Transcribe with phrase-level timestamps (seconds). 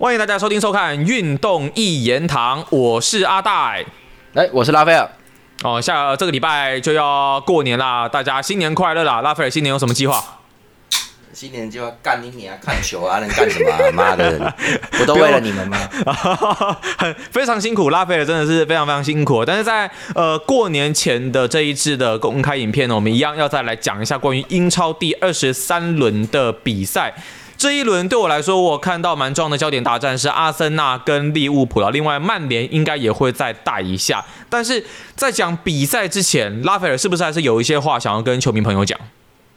[0.00, 3.84] 欢迎大家收听收看《运动一言堂》，我是阿戴。
[4.32, 5.10] 哎，我是拉斐尔。
[5.64, 9.20] 哦，下这个礼拜就要过年啦，大家新年快乐啦！
[9.22, 10.22] 拉斐尔新年有什么计划？
[11.32, 13.90] 新年就要干你你啊，看球啊，能干什么？
[13.90, 14.54] 妈的，
[14.92, 15.76] 不都为了你们吗？
[16.96, 19.44] 很 非常辛苦，拉斐尔真的是非常非常辛苦。
[19.44, 27.12] 但是在呃过年前的这一次的公开影片呢，我们一样要再来讲一下关于英超第二十三轮的比赛。
[27.58, 31.90] 这一轮对我来说，我看到蛮重要的焦点大战是阿森纳跟利物浦了。
[31.90, 34.24] 另外，曼联应该也会再带一下。
[34.48, 34.82] 但是
[35.16, 38.96] 在讲比赛之前，拉斐尔是不是还是有一些话想要跟球迷朋友讲？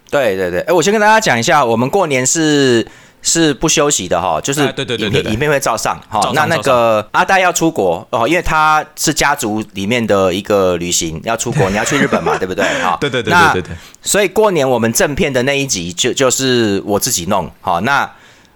[0.09, 2.85] 对对对，哎，我先跟大家讲一下，我们过年是
[3.21, 6.31] 是不休息的哈，就是对对对对，影片会照上哈。
[6.34, 12.65] 那那个阿呆要出国哦，因为他是家族里面的一个旅行要出国， 你要去日本嘛，对不对？
[12.81, 13.76] 哈，对对对对对对。
[14.02, 18.09] 所以过年我们正片的那一集就就是我自己弄好，那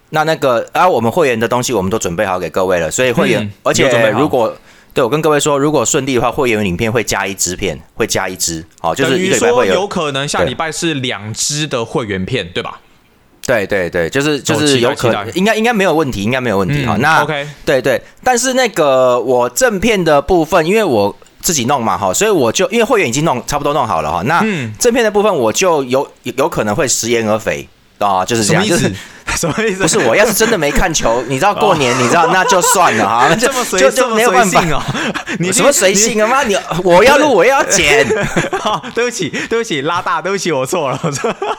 [0.09, 4.55] 那那个啊，我们会员的东西我们都准备好给各位了，所以会员而且如果。
[4.95, 9.67] 对，我跟各位说，如果顺利的话，会员影片会加一支片，会加一支，好，就是一个礼拜会。
[9.67, 12.79] 有可能下礼拜是两支的会员片，对吧？
[13.45, 16.85] 对对对，就是就是有可能，应该应该没有问题，应该没有问题。
[16.85, 24.43] 好，那 OK，对对，但是那个我正片的部分，因为我自己弄嘛，哈，所以我就因为会员已经弄差不多弄好了哈，那
[24.79, 27.67] 正片的部分我就有有可能会食言而肥
[27.99, 28.91] 啊，就是这样，就是。
[29.37, 29.81] 什么意思？
[29.81, 34.81] 不是我要是真的没看球，你知道过年， 你知道那就算了啊， 这么随就没有办法哦。
[35.39, 36.43] 你什么随性啊妈？
[36.43, 38.07] 你我要录我也要剪。
[38.93, 40.99] 对不起，对不起，拉大，对不起，我错了。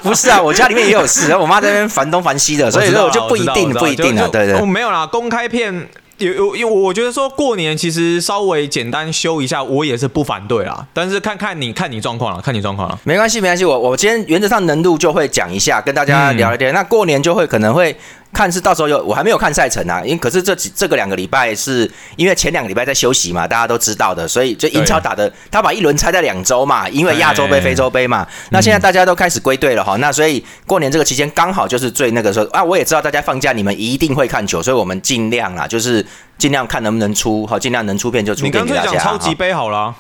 [0.03, 4.29] 不是啊，我家里面也有事，我妈在那边烦东烦西的，所以说我就不一定不一定了。
[4.29, 5.89] 对对，没有啦，公开片。
[6.19, 10.87] 有有，因为我觉得说过年其实稍微简单修一下，我也是不反对啦。
[10.93, 13.65] 但是看看你看你状况了，看你状况了，没关系没关系。
[13.65, 16.73] 我我今天原则上能录就会讲一下，跟大家聊一聊。
[16.73, 17.97] 那过年就会可能会。
[18.33, 36.05] 看是到时候有，我还没有看赛程啊，因为可是这几这个两个礼拜是因为前两个礼拜在休息嘛，大家都知道的，所以就英超打的，他把一轮拆在两周嘛，因为亚洲杯、非洲杯嘛，那现在大家都开始归队了哈，那所以过年这个期间刚好就是最那个时候啊，我也知道大家放假你们一定会看球，所以我们尽量啊，就是
[36.39, 38.91] 尽量看能不能出，好，尽量能出片就出片给大家。
[38.91, 39.95] 你讲超级杯好了。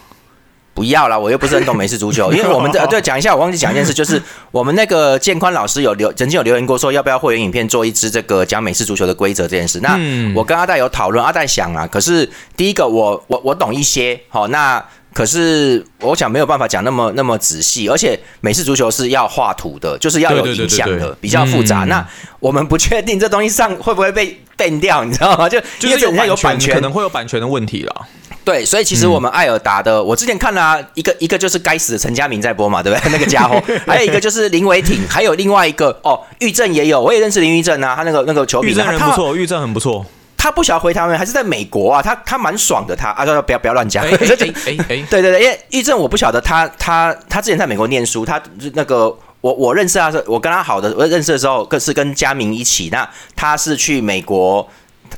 [0.74, 2.30] 不要了，我又不是很懂美式足球。
[2.30, 9.80] 因为我们这 对讲一下，我忘记讲一件事，就是我们那个建宽老师有留曾经有留言过，说要不要会员影片做一支这个讲美式足球的规则这件事。
[9.80, 9.98] 那
[10.34, 14.84] 我跟阿戴有讨论，阿戴想啊，可是第一个我我我懂一些，好，那
[15.16, 21.84] 可是我想没有办法讲那么那么仔细，而且美式足球是要画图的，就是要有影响的，比较复杂。
[21.84, 22.06] 那
[22.38, 25.48] 我们不确定这东西上会不会被变掉，你知道吗？
[25.48, 28.06] 就因为有版权，可能会有版权的问题了。
[28.44, 33.10] 对，所以其实我们艾尔达的，我之前看了一个一个就是该死的陈家明在播嘛，对不对？
[33.10, 40.04] 那个家伙， 还有一个就是林伟挺，还有另外一个哦，玉正也有，我也认识林玉正啊，他那个那个球迷，玉正很不错，玉正很不错。
[40.36, 42.02] 他不晓得回台湾还是在美国啊？
[42.02, 44.04] 他他蛮爽的，他啊，不要不要乱讲。
[44.04, 48.40] 哎哎哎，对对对，因为玉正我不晓得他他他之前在美国念书，他
[48.74, 49.06] 那个
[49.40, 54.68] 我我认识他是，我跟他好的，我认识的时候更是跟佳明一起，那他是去美国。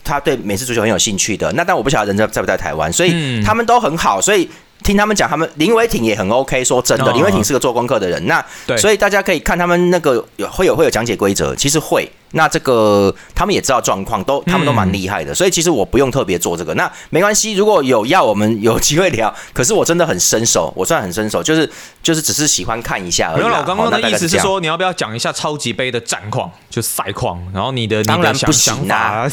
[0.04, 4.48] 他对美式足球很有兴趣的，那但我不晓得人在在不在台湾，所以他们都很好，所以
[4.82, 6.64] 听他们讲，他们林伟挺也很 OK。
[6.64, 8.44] 说真的，林伟挺是个做功课的人，那
[8.76, 12.10] 所以大家可以看他们那个有会有会有讲解规则，其实会。
[12.32, 17.54] 那这个他们也知道状况，都他们都蛮厉害的，所以其实我不用特别做这个，那没关系。
[17.54, 21.66] 如果有要我们有机会聊，可是我真的很伸手，我算很伸手，就是
[22.02, 23.44] 就是只是喜欢看一下而已。
[23.44, 29.26] 没有，我刚刚的意思是说，你要不要讲一下超级杯的战况，就赛况，然后你的当然不行啊，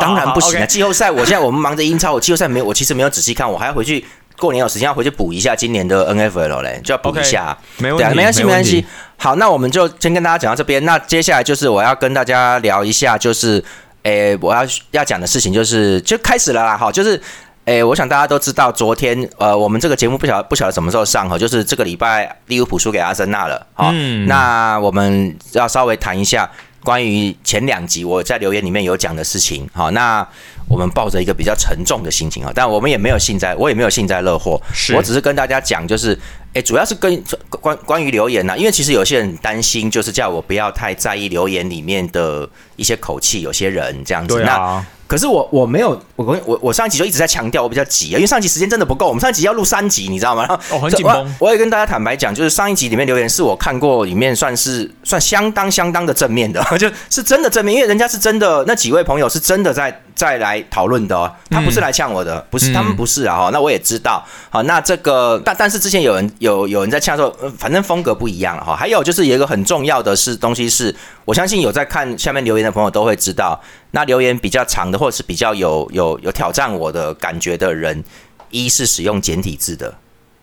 [0.00, 0.66] 当然不行啊。
[0.66, 4.04] 季后赛，我现在我们忙着英超，我季后赛没有，我其实没有仔细看，我还要回去
[4.42, 7.56] 过年有时间要回去补一下今年的 N F L 嘞，就要补一下。
[7.78, 8.84] 没问题，没关系，没关系。
[9.16, 10.84] 好，那我们就先跟大家讲到这边。
[10.84, 13.62] 那接下来就是我要跟大家聊一下，就是
[14.02, 16.76] 诶，我要要讲的事情就是就开始了啦。
[16.76, 17.22] 好，就是
[17.66, 23.64] 诶，我想大家都知道，昨天呃，我们这个节目不晓不晓得什么时候上哈，就是这个礼拜利物浦输给阿森纳了。
[23.74, 23.92] 好，
[24.26, 26.50] 那我们要稍微谈一下
[26.82, 29.68] 关于前两集我在留言里面有讲的事情。
[29.72, 30.26] 好，那
[30.68, 34.60] 我们抱着一个比较沉重的心情啊，但我们也没有幸灾，我也没有幸灾乐祸，
[34.94, 36.18] 我只是跟大家讲就是。
[36.54, 42.46] 哎，主要是跟关关于留言呐，因为其实有些人担心，就是叫我不要太在意留言里面的
[42.76, 44.38] 一些口气，有些人这样子。
[44.42, 50.46] 那可是我我没有，我我我上一集就一直在强调，我比较急啊，因为上一集时间真的不够，我们上一集要录三集，你知道吗？
[50.48, 51.34] 然后哦，很 紧绷。
[51.38, 70.94] 我也跟大家坦白讲，就是上一集里面留言是我看过里面算是算相当相当的正面的， 就是真的正面，因为人家是真的，那几位朋友是真的在再来讨论的哦，他不是来呛我的，不是他们不是啊哈，那我也知道，好，那这个但但是之前有人有有人在呛说，反正风格不一样了哈，还有就是有一个很重要的是东西是，
[71.24, 73.60] 我相信有在看下面留言的朋友都会知道，
[73.92, 78.04] 那留言比较长的或者是比较有有有挑战我的感觉的人，
[78.50, 79.94] 一是使用简体字的，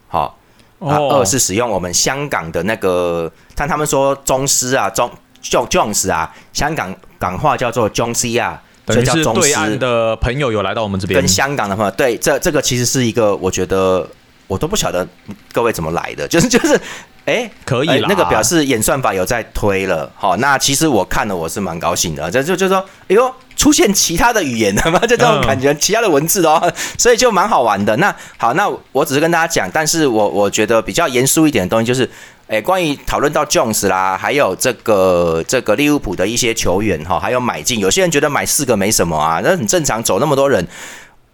[0.08, 0.38] 好，
[0.80, 5.10] 啊，二是使用我们香港的那个，但他们说宗师啊，宗
[5.42, 8.62] Jones 啊，香港港话叫做 Jones 啊。
[8.90, 14.08] 所以是对岸的朋友有来到我们这边，跟香港的朋友，对，这这个其实是一个，我觉得
[14.48, 15.08] 我都不晓得
[15.54, 16.80] 各位怎么来的，就 是就是，
[17.26, 22.78] 哎，可以了，那个表示演算法有在推了，好，那其实我看了我是蛮高兴的，就就就说，
[23.08, 27.96] 哎呦，出现其他的语言了嘛， 就这种感觉，其他的文字哦， 所以就蛮好玩的。
[27.98, 32.10] 那好，那我只是跟大家讲，但是我我觉得比较严肃一点的东西就是。
[32.50, 40.68] 诶，关于讨论到 Jones 啦，还有这个这个利物浦的一些球员哈，还有买进，有些人觉得买四个没什么啊，那很正常，走那么多人，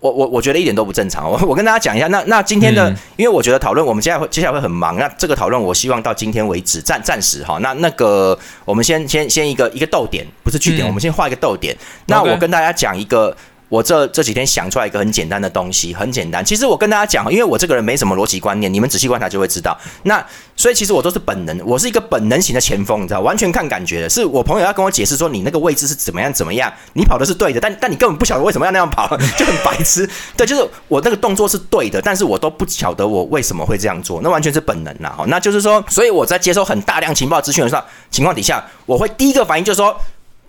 [0.01, 1.31] 我我我觉得一点都不正常。
[1.31, 11.73] 我我跟大家讲一下，那那今天的，因为我觉得讨论我们接下来会接下来会很忙，那这个讨论我希望到今天为止暂暂时哈，那那个我们先先先一个一个逗点，不是句点，我们先画一个逗点。
[12.07, 13.33] 那我跟大家讲一个。
[13.69, 16.43] 我这这几天想出来一个很简单的东西，很简单。
[16.45, 19.77] 其实我跟大家讲，因为我这个人没什么逻辑观念，你们仔细观察就会知道。
[20.03, 20.23] 那
[20.55, 24.09] 所以其实我都是本能，我是一个本能型的前锋，你知道，完全看感觉的。
[24.09, 30.07] 是我朋友要跟我解释说你那个位置是怎么样怎么样，你跑的是对的，但但你根本不晓得为什么要那样跑，就很白痴。
[30.37, 35.17] 对，就是我那个动作是对的，但是我都不晓得我为什么会这样做，那完全是本能呐。
[35.27, 37.81] 那就是说，所以我在接收很大量情报资讯的时候
[38.11, 39.99] 情况底下，我会第一个反应就是说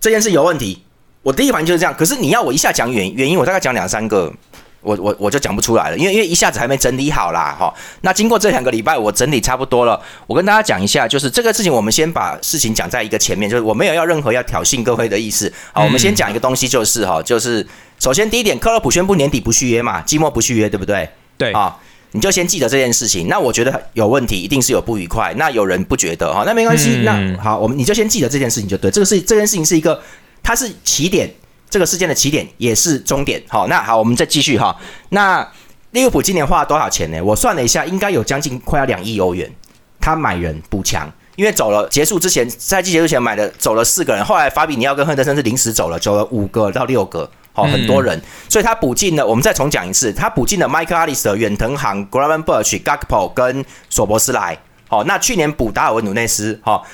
[0.00, 0.82] 这件事有问题。
[1.26, 4.32] 我第一反应就是这样，可是你要我一下讲原原因，我大概讲两三个，
[4.80, 7.74] 我我我就讲不出来了，因为因为一下子还没整理好啦，哈。
[8.02, 17.66] 那经过这两个礼拜，我整理差不多了，我跟大家讲一下，就是这个事情，我们先把事情讲在一个前面，就是我没有要任何要挑衅各位的意思，好，我们先讲一个东西，就是哈，就是
[17.98, 21.08] 首先第一点，克洛普宣布年底不续约嘛，季末不续约，对不对？
[21.36, 21.76] 对啊，
[22.12, 23.26] 你就先记得这件事情。
[23.26, 25.34] 那我觉得有问题，一定是有不愉快。
[25.36, 30.00] 那有人不觉得哈，那没关系，那好，我们你就先记得这件事情就对，这个是这件事情是一个。
[30.46, 31.28] 它是起点，
[31.68, 33.42] 这个事件的起点也是终点。
[33.48, 34.76] 好，那好，我们再继续哈。
[35.08, 35.44] 那
[35.90, 37.20] 利物浦今年花了多少钱呢？
[37.20, 39.52] 我算了一下，应该有将近快要两亿欧元。
[40.00, 49.26] 他买人补强，因为走了结束之前，赛季结束前买的走了四个人，后来法比尼奥跟亨德森是临时走了，走了五个到六个，好，很多人，所以他补进了。
[49.26, 54.56] 我们再重讲一次，他补进了麦克阿里斯的、远藤航、Graven Birch、Gakpo 跟索博斯莱。
[54.86, 56.86] 好，那去年补达尔文努内斯，好。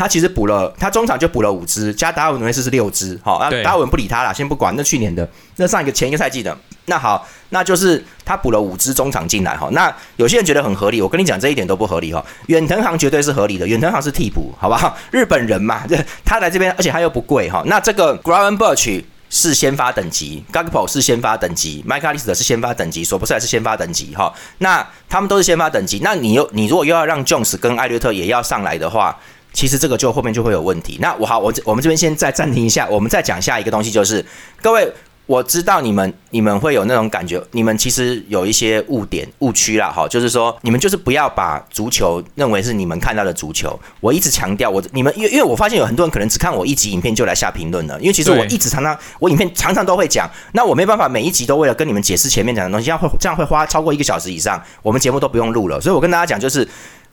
[0.00, 6.56] 他其实补了，他中场就补了五支，加达尔文努内斯是六支，好，啊，达尔文不理他了，先不管，那去年的，那上一个前一个赛季的，
[6.86, 14.96] 那好，那就是他补了五支中场进来，哈，那有些人觉得很合理，我跟你讲这一点都不合理，哈，远藤航绝对是合理的，远藤航是替补，好不好？
[15.12, 29.14] 日本人嘛，这 他来这边，而且他又不贵，哈，那这个 Graven Birch 是先发等级，Gakpo 是先发等级，Mike a l i s t 是先发等级，索布斯还是先发等级，哈，那他们都是先发等级，那你又你如果又要让 Jones 跟艾略特也要上来的话，
[29.52, 30.98] 其实这个就后面就会有问题。
[31.00, 34.24] 那我好，我我们这边先再暂停一下，我们再讲下一个东西，就是
[34.62, 34.92] 各位，
[35.26, 43.78] 我知道你们你们会有那种感觉，你们其实有一些误点误区啦，哈，就是说你们就是不要把足球认为是你们看到的足球。
[44.00, 55.80] 我一直强调，我你们因为因为我发现有很多人可能只看我一集影片就来下评论了，因为其实我一直常常我影片常常都会讲，那我没办法每一集都为了跟你们解释前面讲的东西，这样会这样会花超过一个小时以上，我们节目都不用录了。
[55.80, 56.66] 所以我跟大家讲就是。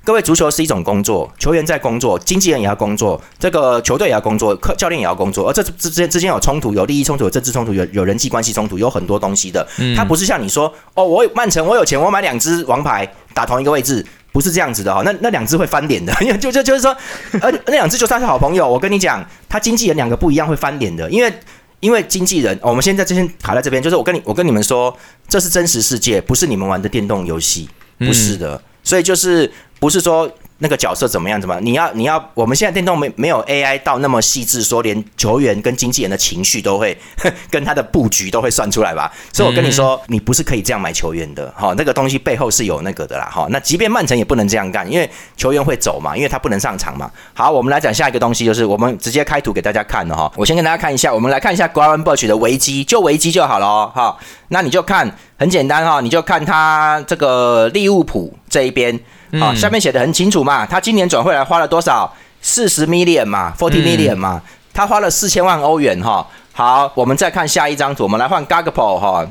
[0.08, 9.68] 各位，足球是一种工作，球员在工作，经纪人也要工作，这个球队也要工作，客教练也要工作，而这之间之间有冲突，有利益冲突，有政治冲突，有有人际关系冲突，有很多东西的。
[9.98, 15.02] 他不是像你说，哦，我曼城我有钱，我买两只王牌打同一个位置，不是这样子的哈。
[15.04, 16.96] 那那两只会翻脸的， 因为就就就是说，
[17.42, 21.34] 而 那两只就算是好朋友，我跟你讲，他经纪人两个不一样会翻脸的，因为
[21.82, 24.98] 因为经纪人，我们现在这边卡在这边，就是我跟你我跟你们说，
[25.28, 27.68] 这是真实世界，不是你们玩的电动游戏，
[28.00, 30.32] 不是的，所以就是不是说。
[30.60, 31.40] 那个角色怎么样？
[31.40, 31.60] 怎么？
[31.62, 32.32] 你要你要？
[32.34, 36.98] 我们现在电动没没有 AI 到那么细致，说连球员跟经纪人的情绪都会
[37.52, 39.12] 跟他的布局都会算出来吧？
[39.32, 43.48] 所以我跟你说，你不是可以这样买球员的，哈，那个东西背后是有那个的啦，哈。
[43.52, 47.12] 那即便曼城也不能这样干，因为球员会走嘛，因为他不能上场嘛。
[47.34, 50.32] 好，我们来讲下一个东西，就是我们直接开图给大家看的哈。
[50.36, 54.18] 我先跟大家看一下，我们来看一下 Graven Birch 的危机，就危机就好了哦，哈。
[54.48, 59.00] 那你就看，很简单哈，你就看他这个利物浦这一边。
[59.40, 62.12] 好，下面写的很清楚嘛，他今年转会来花了多少？
[62.40, 64.42] 四十 million 嘛，forty million 嘛，
[64.72, 66.26] 他花了四千万欧元哈。
[66.54, 69.28] 好，我们再看下一张图，我们来换 Gagpo 哈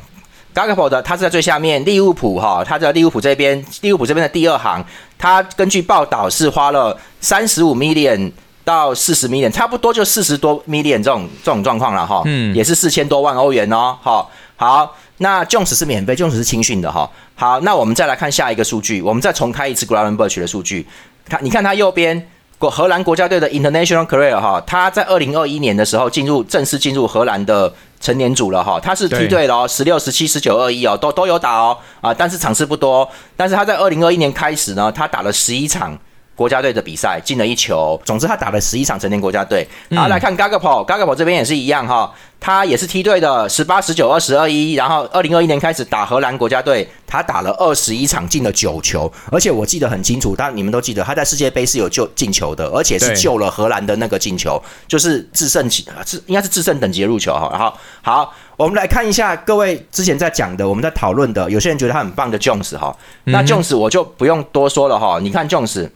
[0.54, 4.84] ，Gagpo 的他是在最下面，利物浦哈，他在利物浦这边，利物浦这边的第二行，
[5.16, 8.30] 他根据报道是花了三十五 million
[8.64, 20.86] 到四十 million，差不多就四十多 million 这种这种状况了哈，嗯，也是四千多万欧元哦，好，好，那 Jones 是免费，Jones 是青训的哈，好，那我们再来看下一个数据，我们再重开一次 Gravenberch 的数据，
[21.28, 22.28] 看，你看它右边。
[22.58, 27.70] 国荷兰国家队的 international career 哈，他在二零二一年的时候进入正式进入荷兰的
[28.00, 33.06] 成年组了哈，他是梯队了哦，十六、十七、十九、二一哦，都都有打哦啊，但是场次不多，
[33.36, 35.98] 但是他在二零二一年开始呢，他打了十一场。
[36.36, 39.66] 国家队的比赛进了一球，总之他打了十一场成年国家队。
[39.88, 44.74] 然后来看 Gagapo，Gagapo 这边也是一样哈，他也是梯队的十八、十九、二十二一。
[44.74, 57.48] 然后二零二一年开始打荷兰国家队，他打了二十一场进了九球，而且我记得很清楚，但你们都记得他在世界杯是有救进球的，而且是救了荷兰的那个进球，就是制胜级，是应该是制胜等级的入球哈。
[57.50, 65.88] 然后好，我们来看一下各位之前在讲的，我们在讨论的，有些人觉得他很棒的 Jones 哈，那 Jones 我就不用多说了哈，你看 Jones。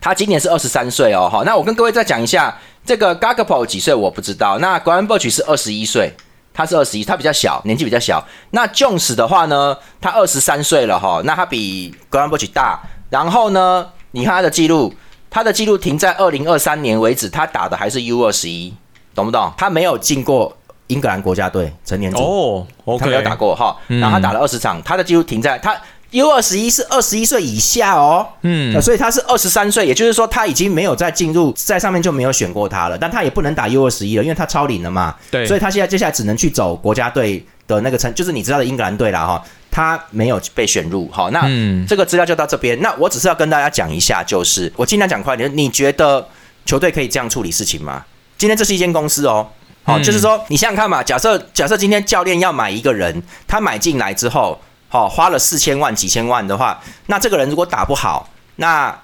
[0.00, 4.58] 他今年是二十三岁哦，好，那我跟各位再讲一下，这个 Gagapo 几岁我不知道。
[4.58, 6.10] 那 g r a n b u r c h 是二十一岁，
[6.54, 8.26] 他是二十一，他比较小，年纪比较小。
[8.52, 12.80] 那 Jones 的话呢，他二十三岁了哈，那他比 g r a n b u r c h 大。
[13.10, 14.94] 然后呢，你看他的记录，
[15.28, 18.72] 他的记录停在二零二三年为止，他打的还是 U 二十一，
[19.14, 19.52] 懂不懂？
[19.58, 23.76] 他没有进过英格兰国家队成年组哦，他没有打过哈。
[23.88, 25.76] 然后他打了二十场，他的记录停在他。
[26.12, 39.40] U 二十一是二十一岁以下哦，嗯，所以他是二十三岁，也就是说他已经没有再进入在上面就没有选过他了，但他也不能打 U 二十一了，因为他超龄了嘛，对，所以他现在接下来只能去走国家队的那个成，就是你知道的英格兰队了哈，
[39.70, 41.42] 他没有被选入，好，那
[41.86, 46.26] 这个资料就到这边，那我只是要跟大家讲一下，就是我尽量讲快点，你觉得
[46.66, 48.04] 球队可以这样处理事情吗？
[48.36, 49.46] 今天这是一间公司哦，
[49.84, 54.60] 好，就是说你想想看嘛，假设假设今天教练要买一个人，他买进来之后。
[54.90, 58.94] 好，花了四千万、几千万的话，那这个人如果打不好，那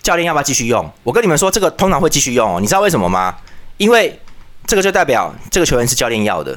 [0.00, 0.88] 教练要不要继续用？
[1.02, 2.60] 我跟你们说，这个通常会继续用哦。
[2.60, 3.34] 你知道为什么吗？
[3.76, 4.20] 因为
[4.64, 6.56] 这个就代表这个球员是教练要的，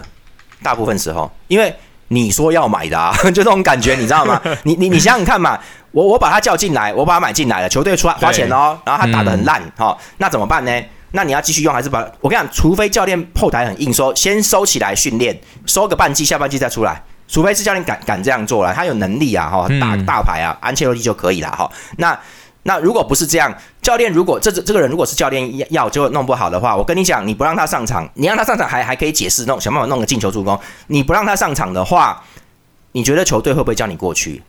[0.61, 1.75] 大部分时候，因为
[2.09, 4.39] 你说要买的啊， 就这种感觉，你知道吗？
[4.61, 10.71] 你你你想想看嘛，我我把他叫进来，我把他买进来了，球队出花钱哦，然后他打的很烂，哈，那怎么办呢？
[11.11, 11.99] 那你要继续用还是把？
[12.19, 17.01] 我跟你讲，除非教练后台很硬，说先收起来训练，收个半季，下半季再出来。
[17.27, 21.69] 除非是教练敢敢这样做了，他有能力啊，哈，打大牌啊，安切洛蒂就可以了，哈。
[21.97, 22.17] 那
[22.63, 30.59] 那如果不是这样，教练如果这这个人如果是教练要就弄不好的话，我跟你讲，你不让他上场，你让他上场还还可以解释弄想办法弄个进球助攻。
[30.87, 32.23] 你不让他上场的话，
[32.91, 34.41] 你觉得球队会不会叫你过去？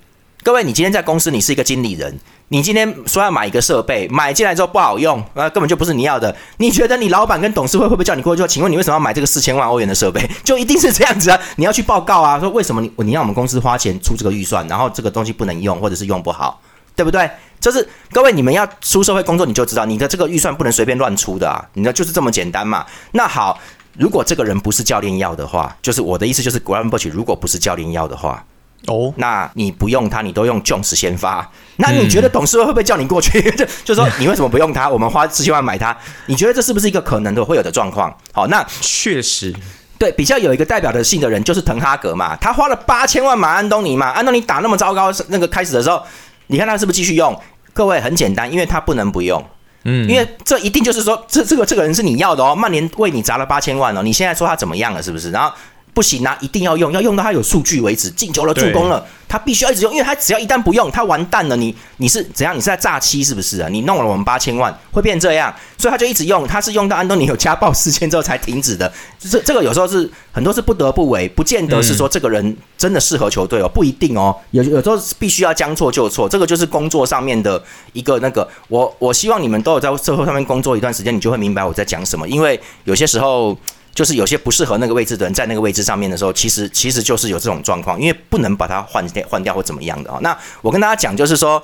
[0.42, 2.18] 各位，你今天在公司，你是一个经理人。
[2.50, 6.34] 你今天说要买一个设备，买进来之后不好用，那根本就不是你要的。
[6.56, 8.46] 你觉得你老板跟董事会会不会叫你过去？
[8.46, 10.26] 请问你为什么要买这个四千万欧元的设备？
[10.42, 11.38] 就一定是这样子啊？
[11.56, 16.58] 你要去报告啊，说为什么你你让我们公司花钱出这个预算，然后这个东西不能用，或者是用不好，
[16.96, 17.30] 对不对？
[17.60, 21.62] 就是各位，你们要出社会工作，你就知道你的这个预算不能随便乱出的啊。
[21.74, 22.86] 你的就是这么简单嘛？
[23.12, 23.58] 那好，
[23.98, 28.42] 如果这个人不是教练要的话，就是我的意思就是 g r a n b u c h 如果不是教练要的话。
[28.86, 33.38] 哦，那你不用他，你都用 Jones 先发，那你觉得董事会会不会叫你过去？
[33.50, 34.88] 就 就说你为什么不用他？
[34.88, 35.94] 我们花四千万买他，
[36.26, 38.16] 你觉得这是不是一个可能的会有的状况？
[38.32, 39.54] 好，那确实，
[39.98, 46.02] 对，比较有一个代表的性的人就是滕哈格嘛，他花了八千万买安东尼嘛，安东尼打那么糟糕，那个开始的时候，
[46.46, 47.38] 你看他是不是继续用？
[47.74, 49.44] 各位很简单，因为他不能不用，
[49.84, 55.02] 嗯，因为这一定就是说，这这个这个人是你要的哦，曼联为你砸了八千万哦，你现在说他怎么样了？
[55.02, 55.30] 是不是？
[55.30, 55.52] 然后。
[55.98, 61.56] 不行啊，一定要用，要用到他有数据为止，进球了、助攻了，他必须要一直用，因为他只要一旦不用，他完蛋了。
[61.56, 62.54] 你你是怎样？
[62.54, 63.68] 你是在诈欺是不是啊？
[63.68, 68.92] 你弄了我们八千万，会变这样，所以他就一直用，他是用到安东尼有家暴事件之后才停止的。
[69.18, 74.32] 这这个有时候是很多是不得不为，不见得是说这个人真的适合球队哦，不一定哦。
[74.52, 77.60] 有有时候必须要将错就错，这个就是工作上面的
[77.92, 78.48] 一个那个。
[78.68, 83.58] 我我希望你们都有在社会上面工作一段时间，你就会明白我在讲什么，因为有些时候。
[83.98, 90.20] 就是有些不适合那个位置的人，在那个位置上面的时候，其实其实就是有这种状况，因为不能把它换掉换掉或怎么样的啊。
[90.22, 91.60] 那我跟大家讲，就是说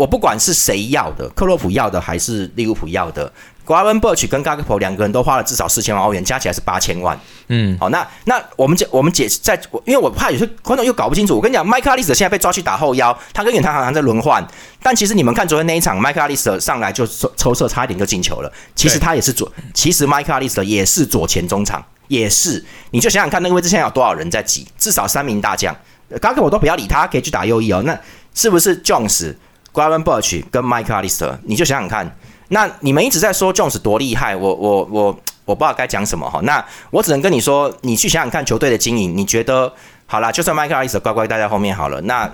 [0.00, 3.30] 我不管是谁要的，克洛普要的还是利物浦要的。
[3.66, 7.20] g a v e n Birch 跟 g a g p o 两个人都花了至少四千万欧元，加起来是八千万。
[7.48, 9.54] 嗯，好，那那我们解我们解在，
[9.84, 11.36] 因为我怕有些观众又搞不清楚。
[11.36, 14.42] 我跟你讲，麦克阿利斯现在被抓去打后腰，他跟远藤航航在轮换。
[14.82, 18.50] 但其实你们看昨天那一场，麦克阿利斯上来就抽抽射，差一点就进球了。
[18.74, 22.64] 其实他也是左，其实麦克阿利斯也是左前中场，也是。
[22.92, 24.66] 你就想想看，那个位置现在有多少人在挤？
[24.78, 25.76] 至少三名大将。
[26.20, 27.82] 刚刚我都不要理他，可以去打右翼哦。
[27.84, 27.96] 那
[28.34, 29.34] 是不是 Jones、
[29.72, 31.38] g a v e n Birch 跟麦克阿利斯？
[31.44, 32.16] 你就想想看。
[32.48, 35.04] 那你们一直在说 Jones 多厉害，我我我
[35.44, 36.40] 我不知道该讲什么哈。
[36.42, 39.72] 那我只能跟你说，你去想想看球队的经营，你觉得
[40.06, 42.00] 好啦，就算 Michael Ice 乖乖待在后面好了。
[42.00, 42.26] 那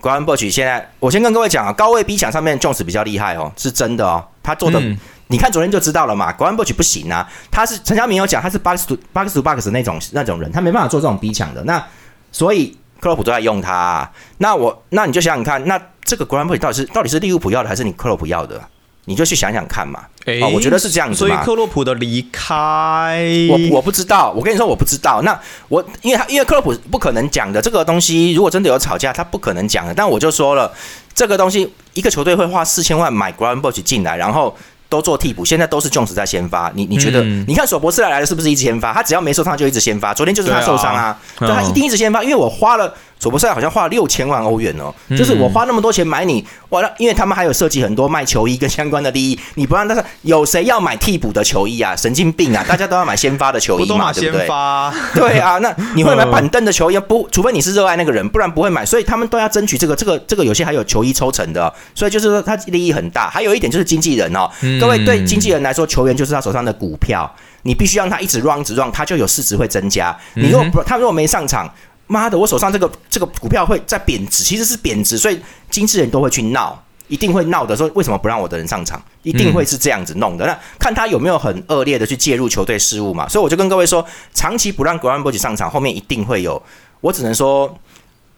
[0.00, 4.24] g r a n b u r c h 现在，我先跟各位讲啊，高位逼抢上面 Jones 比较厉害哦，是真的哦。
[4.42, 4.82] 他做的，
[5.28, 6.32] 你看昨天就知道了嘛。
[6.32, 11.62] 格兰波奇不行啊，他是陈家明有讲，他是 box to box to box 那种那种人，他没办法做这种逼抢的。
[11.62, 11.86] 那
[12.32, 14.10] 所以克洛普都在用他、啊。
[14.38, 18.62] 那我那你就想想看，那这个格兰波奇到底是到底是利物浦要的，还是你克洛普要的？
[19.06, 20.04] 你就去想想看嘛。
[20.26, 21.18] 哎哦，我觉得是这样子嘛。
[21.18, 23.18] 所以克洛普的离开，
[23.50, 25.20] 我我不知道，我跟你说我不知道。
[25.22, 29.92] 那我因为他因为克洛普不可能讲的这个东西，如果真的有吵架，他不可能讲的。
[29.92, 30.72] 但我就说了，
[31.12, 34.56] 这个东西一个球队会花四千万买 g r a n b o c h 进来，然后
[34.92, 36.70] 都做替补，现在都是 Jones 在先发。
[36.74, 37.22] 你你觉得？
[37.22, 38.92] 嗯你看索博斯来了是不是一直先发？
[38.92, 40.12] 他只要没受伤就一直先发。
[40.12, 42.92] 昨天就是他受伤啊，对啊他一定一直先发，因为我花了。
[43.22, 51.94] 索博斯好像花了六千万欧元哦，就是我花那么多钱买你，完了，因为他们还有设计很多卖球衣跟相关的利益，你不让但是有谁要买替补的球衣啊？
[51.94, 52.64] 神经病啊！
[52.66, 54.48] 大家都要买先发的球衣嘛， 对不对先？
[54.48, 54.92] 发？
[55.14, 57.28] 对啊，那你会买板凳的球衣不？
[57.30, 58.84] 除非你是热爱那个人，不然不会买。
[58.84, 63.30] 所以他们都要争取这个，这个，这个有些还有球衣抽成的，所以就是说他利益很大。
[63.30, 64.50] 还有一点就是经纪人哦，
[64.80, 70.16] 各位对经纪人来说，球员就是他手上的股票，你必须让他一直 run 一直 run，他就有市值会增加。
[70.34, 71.72] 你如果不，他如果没上场。
[72.12, 72.38] 妈的！
[72.38, 75.40] 我手上这个这个股票会在贬值，其实是贬值，所以
[75.70, 76.78] 经纪人都会去闹，
[77.08, 77.74] 一定会闹的。
[77.74, 79.02] 说为什么不让我的人上场？
[79.22, 80.46] 一定会是这样子弄的。
[80.46, 83.26] 那看他有没有很恶劣的去介入球队事务嘛。
[83.28, 86.62] 所以我就跟各位说，长期不让格兰波奇上场，后面一定会有。
[87.00, 87.74] 我只能说。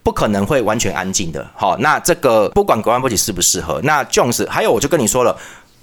[0.05, 1.43] 不可能会完全安静的。
[1.55, 5.35] 好，那这个不管格兰波奇适不适合，那 Jones 还有我就跟你说了。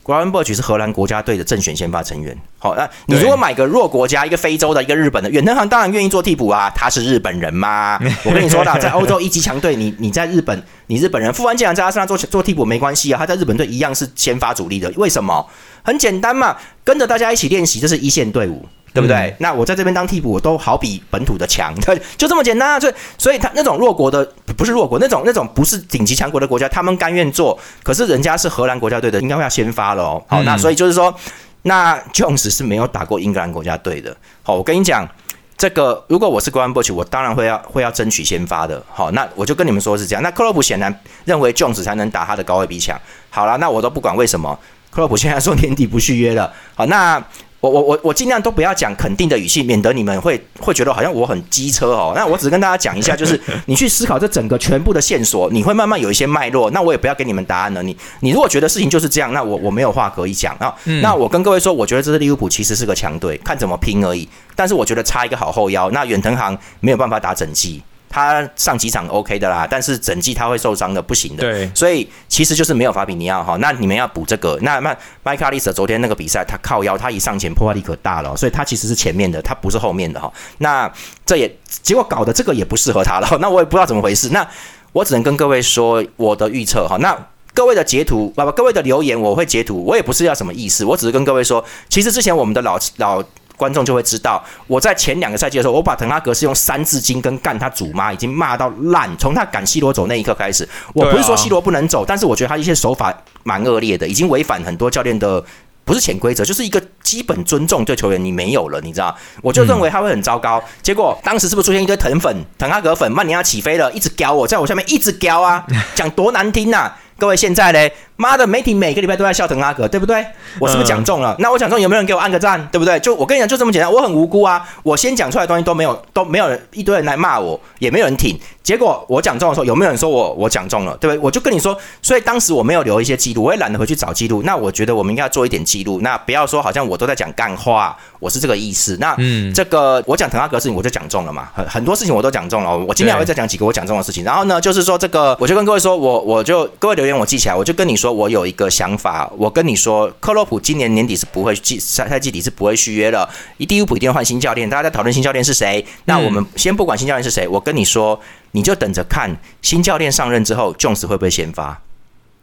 [0.04, 2.36] 格兰波奇是荷兰国家队的正选先发成员。
[2.58, 6.70] 好，那你如果买个弱国家，一个非洲的，一个日本的，远藤航当然愿意做替补啊。
[6.74, 7.98] 他是日本人嘛？
[8.26, 13.18] 我跟你说啦，在欧洲一级强队，你你在日本，你日本人富安健洋在他身上做做替补没关系啊。
[13.18, 14.90] 他在日本队一样是先发主力的。
[14.96, 15.46] 为什么？
[15.84, 18.66] 很简单嘛，跟着大家一起练习，这是一线队伍。
[18.92, 19.16] 对不对？
[19.16, 22.78] 嗯、那我在这边当替补，我都好比本土的强，对， 就这么简单啊！
[22.78, 24.24] 所以，所以他那种弱国的
[24.56, 30.22] 不是弱国，那种那种不是顶级强国的国家，他们甘愿做，可是人家是荷兰国家队的，应该会要先发了哦。
[30.26, 31.14] 好，嗯、那所以就是说，
[31.62, 34.14] 那 Jones 是没有打过英格兰国家队的。
[34.42, 35.08] 好，我跟你讲，
[35.56, 38.82] 这个如果我是 g r a n b o c h 我当然会要会要争取先发的。
[38.90, 40.22] 好，那我就跟你们说是这样。
[40.22, 40.94] 那克洛普显然
[41.24, 43.00] 认为 Jones 才能打他的高位逼抢。
[43.30, 44.58] 好了，那我都不管为什么，
[44.90, 46.52] 克洛普现在说年底不续约了。
[46.74, 47.22] 好，那。
[47.62, 52.12] 我我我我尽量都不要讲肯定的语气，免得你们会会觉得好像我很机车哦。
[52.16, 56.68] 那我只是跟大家讲一下，就是你去思考这整个全部的线索，你会慢慢有一些脉络。
[56.72, 57.80] 那我也不要给你们答案了。
[57.80, 60.74] 你你如果觉得事情就是这样，那我我没有话可以讲啊。
[60.86, 64.28] 嗯、那我跟各位说，我觉得这支利物浦其实是个强队，看怎么拼而已。
[64.56, 67.80] 但是我觉得差一个好后腰，那远藤航没有办法打整季。
[68.12, 71.42] 他上几场 OK 的啦，但是整季他会受伤的，不行的。
[71.42, 74.58] 对，所以其实就是没有法比尼奥哈，那你们要补这个。
[74.60, 80.30] 那麦麦卡利斯昨天那个比赛，他靠腰，他一上前破坏力可大了，所以他其实是前面的，他不是后面的哈。
[80.58, 80.92] 那
[81.24, 83.26] 这也结果搞的这个也不适合他了。
[83.40, 84.28] 那我也不知道怎么回事。
[84.28, 84.46] 那
[84.92, 86.98] 我只能跟各位说我的预测哈。
[86.98, 87.16] 那
[87.54, 93.24] 各位的截图，不不，各位的留言我会截图，我也不是要什么意思，我只是跟各位说，其实之前我们的老老。
[93.56, 99.08] 观众就会知道，我在前两个赛季的时候，我把滕哈格是用三字经跟干他祖妈已经骂到烂。
[99.18, 105.44] 从他赶西罗走那一刻开始，我不是说西罗不能走，但是我觉得他一些手法蛮恶劣的，已经违反很多教练的
[105.84, 109.14] 不是潜规则，就是一个基本尊重对球员你没有了，你知道？
[109.42, 110.62] 我就认为他会很糟糕。
[110.80, 116.98] 结果当时是不是出现一堆藤粉、滕哈格粉、曼尼亚起飞了，一直屌我，在我下面一直屌啊，讲多难听呐、啊！
[117.18, 120.24] 各位现在嘞，妈的，媒体每个礼拜都在笑滕哈格，对不对？
[120.60, 121.32] 我是不是讲中了？
[121.32, 122.64] 嗯、那我讲中有没有人给我按个赞？
[122.70, 122.98] 对不对？
[123.00, 123.92] 就我跟你讲，就这么简单。
[123.92, 128.38] 我很无辜啊，我先讲出来的东西都没有，都没有人一堆人来骂我，也没有人挺。
[128.62, 130.96] 结果我讲中的时候，有没有人说我我讲中了？
[131.00, 131.20] 对不对？
[131.20, 134.42] 我就跟你说，所以当时我没有留一些记录，我也懒得回去找记录。
[134.44, 138.96] 那我觉得我们应该要做一点记录，那不要说好像我都在讲干话，我是这个意思。
[139.00, 142.78] 那嗯，这个我讲滕哈格事情我就讲中了嘛，很很多事情我都讲中了。
[142.78, 144.22] 我今天还会再讲几个我讲中的事情。
[144.22, 155.84] 然后呢，就是说这个，我就跟各位说，我我就各位留言我记起来，我就跟你说，我有一个想法，我跟你说，克洛普今年年底是不会季赛赛季底是不会续约了，一利物浦一定要换新教练，大家在讨论新教练是谁。
[156.04, 158.20] 那我们先不管新教练是谁，我跟你说，
[158.52, 161.80] 你就等着看新教练上任之后，Jones 会不会先发，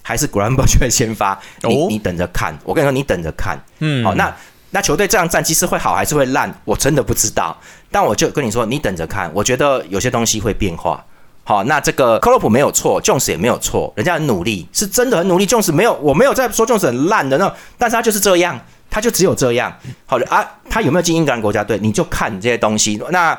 [0.01, 1.39] 还是 g r a n b o 就会先发？
[1.63, 3.58] 你你等着看，我跟你说，你等着看。
[3.79, 4.36] 嗯，好，那
[4.71, 6.53] 那球队这样战绩是会好还是会烂？
[6.65, 7.58] 我真的不知道。
[7.91, 11.03] 但我就跟你说，你等着看，我觉得有些东西会变化。
[11.50, 15.48] 好，那这个克洛普没有错，Jones 也没有错，人家很努力，是真的很努力。
[15.48, 19.76] Jones 没有，我没有在说 Jones 很烂的那，但是他就是这样，他就只有这样。
[20.06, 23.02] 好的啊，他有没有进英格兰国家队，你就看这些东西。
[23.10, 23.36] 那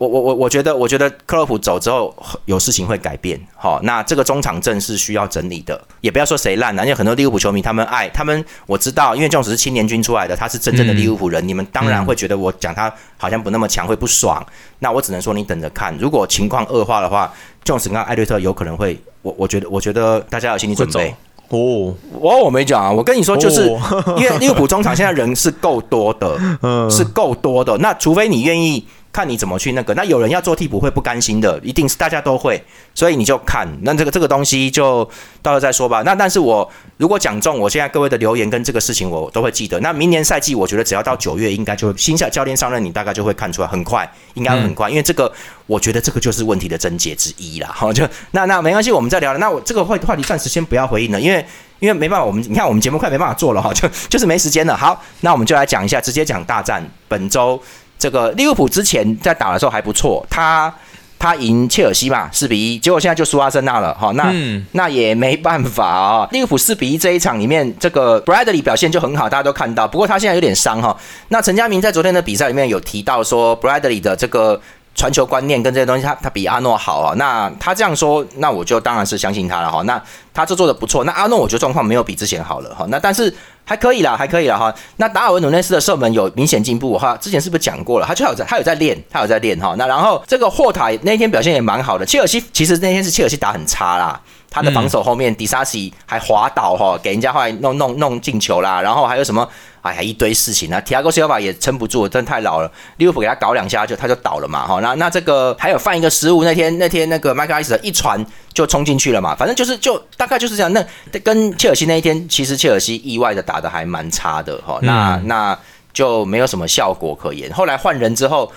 [0.00, 2.14] 我我我我觉得，我觉得克洛普走之后
[2.46, 3.38] 有事情会改变。
[3.54, 14.42] 好，那这个中场阵是需要整理的，也不要说谁烂了，因为很多利物浦球迷他们爱他们，我知道，因为 Jones 是青年军出来的，他是真正的利物浦人，嗯、你们当然会觉得我讲他好像不那么强会不爽。
[14.78, 17.30] 那我只能说你等着看，如果情况恶化的话
[17.62, 21.14] ，Jones 跟艾略特有可能会，我我觉得我觉得大家有心理准备。
[21.48, 27.76] 哦，我我没讲啊，我跟你说，就是哦 因为利物浦中场现在人是够多的，嗯是够多的。
[27.78, 32.62] 那除非你愿意看你怎么去那个，那有人要做替补会不甘心的，一定是大家都会，
[32.94, 33.66] 所以你就看。
[33.82, 35.04] 那这个这个东西就
[35.42, 36.02] 到时候再说吧。
[36.02, 39.80] 那但是我如果讲中，我现在各位的留言跟这个事情我都会记得。
[39.80, 45.32] 那明年赛季，我觉得只要到九月，应该就新下教练上任，你大概就会看出来，很快，应该会很快，因为这个
[45.66, 47.68] 我觉得这个就是问题的症结之一啦。
[47.74, 49.38] 好，就那那没关系，我们再聊了。
[49.38, 51.44] 那我这个话话题暂时先不要回应了，因为。
[51.80, 54.76] 因为没办法，我们你看我们节目快没办法做了哈，就就是没时间了。
[54.76, 56.86] 好，那我们就来讲一下，直接讲大战。
[57.08, 57.58] 本周
[58.00, 60.74] 这个利物浦之前在打的时候还不错，他
[61.18, 64.10] 他赢切尔西嘛，四比一，结果现在就输阿森纳了哈。
[64.12, 69.86] 那、嗯那也没办法啊、利物浦四比一这一场里面，这个 Bradley 表现就很好，大家都看到。
[69.86, 70.96] 不过他现在有点伤哈。
[71.28, 74.58] 那陈佳明在昨天的比赛里面有提到说，Bradley 的这个
[75.00, 77.14] 传球观念跟这些东西，他他比阿诺好啊。
[77.16, 79.80] 那他这样说，那我就当然是相信他了哈。
[79.84, 79.98] 那
[80.34, 81.04] 他这做的不错。
[81.04, 82.84] 那阿诺我觉得状况没有比之前好了哈。
[82.90, 83.34] 那但是
[83.64, 84.74] 还可以啦，还可以啦哈。
[84.98, 88.06] 那达尔文努内斯的射门有明显进步哈，之前是不是讲过了？
[88.06, 89.74] 他就有在，他有在练，他有在练哈。
[89.78, 92.04] 那然后这个霍塔那天表现也蛮好的。
[92.04, 94.20] 切尔西其实那天是切尔西打很差啦。
[94.50, 99.48] 他的防守后面，迪沙西还滑倒哈，给人家后来弄弄弄进球啦，然后还有什么，
[99.80, 100.80] 哎呀一堆事情啊。
[100.80, 104.80] 提亚戈西尔瓦也撑不住，真的太老了，利物浦给他搞两下就他就倒了嘛哈。
[104.80, 110.72] 那那这个还有犯一个失误，那天那天那个麦克艾斯一传就冲进去了嘛，反正就是就大概就是这样。
[110.72, 110.84] 那
[111.22, 114.80] 跟切尔西那一天，其实切尔西意外的打的还蛮差的哈。
[114.82, 115.56] 那那
[115.92, 117.52] 就没有什么效果可言。
[117.52, 118.50] 后来换人之后。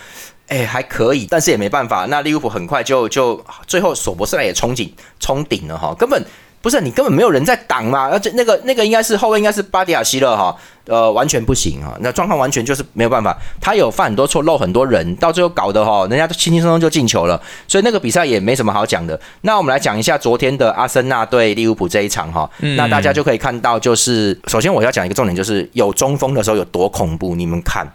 [0.54, 2.06] 哎，还可以，但是也没办法。
[2.12, 6.24] 那利物浦很快就就最后索博斯莱也冲顶冲顶了哈，根本
[6.62, 19.20] 不是你根本没有人在挡嘛，而且那个那个应该是后卫应该是巴迪亚希勒哈，呃，完全不行啊，那状况完全就是没有办法，他有犯很多错，漏很多人，到最后搞得哈，人家都轻轻松松就进球了，所以那个比赛也没什么好讲的。
[19.42, 27.92] 那我们来讲一下昨天的阿森纳对利物浦这一场哈，那大家就可以看到，就是首先我要讲一个重点，就是有中锋的时候有多恐怖，你们看。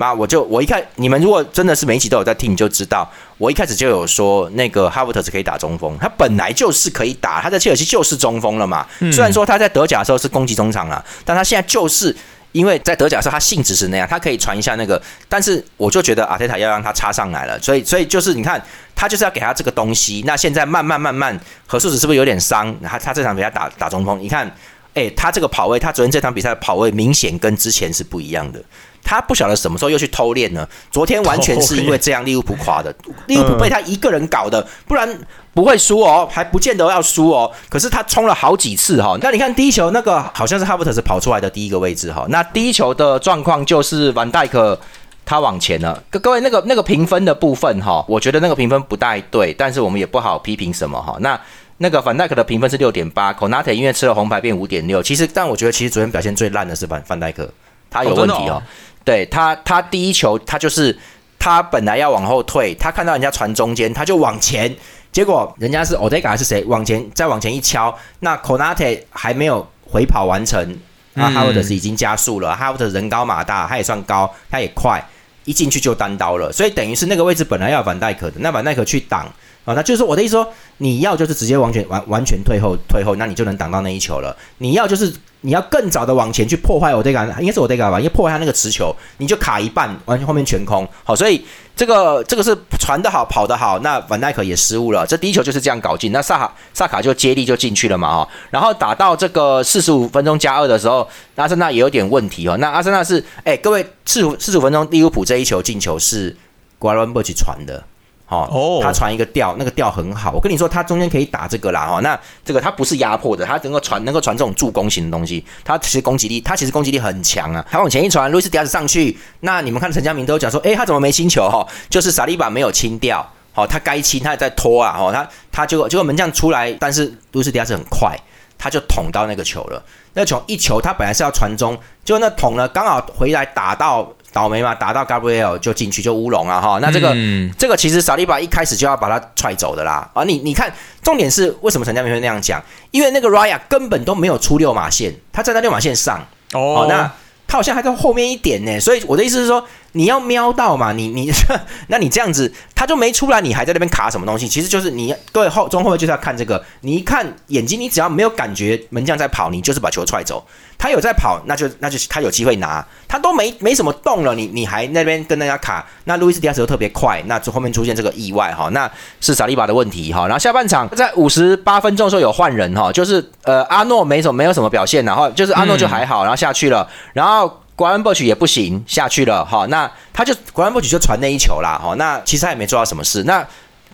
[0.00, 8.86] 那我就我一看，你们如果真的是每一集都有在听，你就知道，我一开始就有说那个哈弗特是可以打中锋，他本来就是可以打，他在切尔西就是中锋了嘛。
[9.12, 12.16] 虽然说他在德甲的时候是攻击中场了，但他现在就是
[12.52, 18.58] 因为在德甲的时候他性质是那样，他可以传一下那个，但是我就觉得阿泰塔要让他插上来了，所以所以就是你看
[18.96, 20.22] 他就是要给他这个东西。
[20.24, 22.74] 那现在慢慢慢慢，何素子是不是有点伤？
[22.82, 24.50] 他他这场比赛打打中锋，你看，
[24.94, 28.62] 诶，他这个跑位，他昨天这场比赛的跑位明显跟之前是不一样的。
[29.02, 30.68] 他不晓得什么时候又去偷练呢？
[30.90, 32.94] 昨天完全是因为这样利物浦垮的，
[33.26, 35.08] 利物浦被他一个人搞的，不然
[35.54, 37.50] 不会输哦，还不见得要输哦。
[37.68, 44.78] 可是他冲了好几次哈、那你看第一球那个好像是哈伯特是跑出来的第一个位置哈、那第一球的状况就是 van 戴克。
[45.22, 51.16] 他往前了，各各位那个那个评分的部分哈，我觉得那个评分不太对，但是我们也不好批评什么哈。
[51.20, 51.40] 那
[51.82, 57.50] 那个范戴克的评分是六点八 a t e 因为吃了红牌变五点六，其实但我觉得其实昨天表现最烂的是范范戴克，
[57.88, 58.52] 他有问题哦。
[58.56, 58.62] 哦哦
[59.02, 60.96] 对他，他第一球他就是
[61.38, 64.76] 他本来要往后退，他看到人家传中间，他就往前，
[65.10, 70.78] 结果人家是 Odega 还是谁往前再往前一敲，那 Konate 还没有回跑完成，
[71.14, 75.02] 那嗯哈维德是已经加速了，哈维德人高马大，他也算高，他也快，
[75.46, 79.26] 一进去就单刀了，所以等于是那个位置本来要有反戴克的，那反戴克去挡。
[79.64, 84.34] 啊，那就是我的意思说，你要就是直接完全完完全退后退后，那你就能挡到那一球了。
[84.58, 90.88] 你要就是你要更早的往前去破坏我这个，应该是我这个吧，因为破坏他那个持球，你就卡一半，完全后面全空。
[91.04, 91.44] 好，所以
[91.76, 102.56] 这个这个是传的好，跑得好，那 van 戴克也失误了，这第一球就是这样搞进，那萨卡萨卡就接力就进去了嘛哈，然后打到这个四十五分钟加二的时候，阿森纳也有点问题哦。
[102.56, 106.34] 那阿森纳是哎，各位四十四十五分钟利物浦这一球进球是
[106.78, 107.84] 瓜伦伯奇传的。
[108.30, 110.30] 哦哦，他传一个调，那个调很好。
[110.30, 111.98] 我跟你说，他中间可以打这个啦，哈。
[112.00, 115.44] 那这个他不是压迫的，他能够传，能够传这种助攻型的东西。
[115.64, 117.66] 他其实攻击力，他其实攻击力很强啊。
[117.68, 121.50] 他往前一传，路易斯迪亚斯上去，那你们看陈家明都讲说，诶，他怎么没清球？
[121.50, 128.16] 哈，就是萨利巴没有清掉，好，他该清，他也在拖啊，哦，他他结果结果门将出来，但是路易斯迪亚斯很快，
[128.56, 129.82] 他就捅到那个球了。
[130.14, 136.78] 那球一球，他本来是要传中，结果那捅呢，刚好回来打到倒霉嘛，打到 Gabriel 就进去就乌龙啊哈。
[136.80, 140.08] 那这个、嗯这个其实萨利巴一开始就要把他踹走的啦。
[140.14, 142.62] 啊，你你看，重点是为什么陈家明会那样讲？
[142.90, 146.18] 因为那个 Raya 根本都没有出六马线，他站在六马线上。
[146.52, 147.10] 哦哦，，那
[147.46, 148.78] 他好像还在后面一点呢。
[148.80, 151.30] 所以我的意思是说，你要瞄到嘛，你你
[151.88, 154.48] 那你这样子他就没出来，你还在那边卡什么东西？
[154.48, 160.44] 其实就是你各位后中后卫就是要看这个，你一看眼睛，你只要没有感觉门将在跑，你就是把球踹走。
[160.78, 170.22] 他有在跑，那就那就他有机会拿，他都没没什么动了，你你还那边跟人家卡，那路易斯迪亚斯又特别快，那后面出现这个意外哈，那是萨利巴的问题哈。
[170.22, 183.42] 然后下半场在五十八分钟的时候有换人哈，就是呃阿诺没什么没有什么表现，然后就是阿诺就还好，然后下去了，然后国安波曲也不行下去了哈，那他就国安波曲就传那一球啦哈，那其实他也没做到什么事那。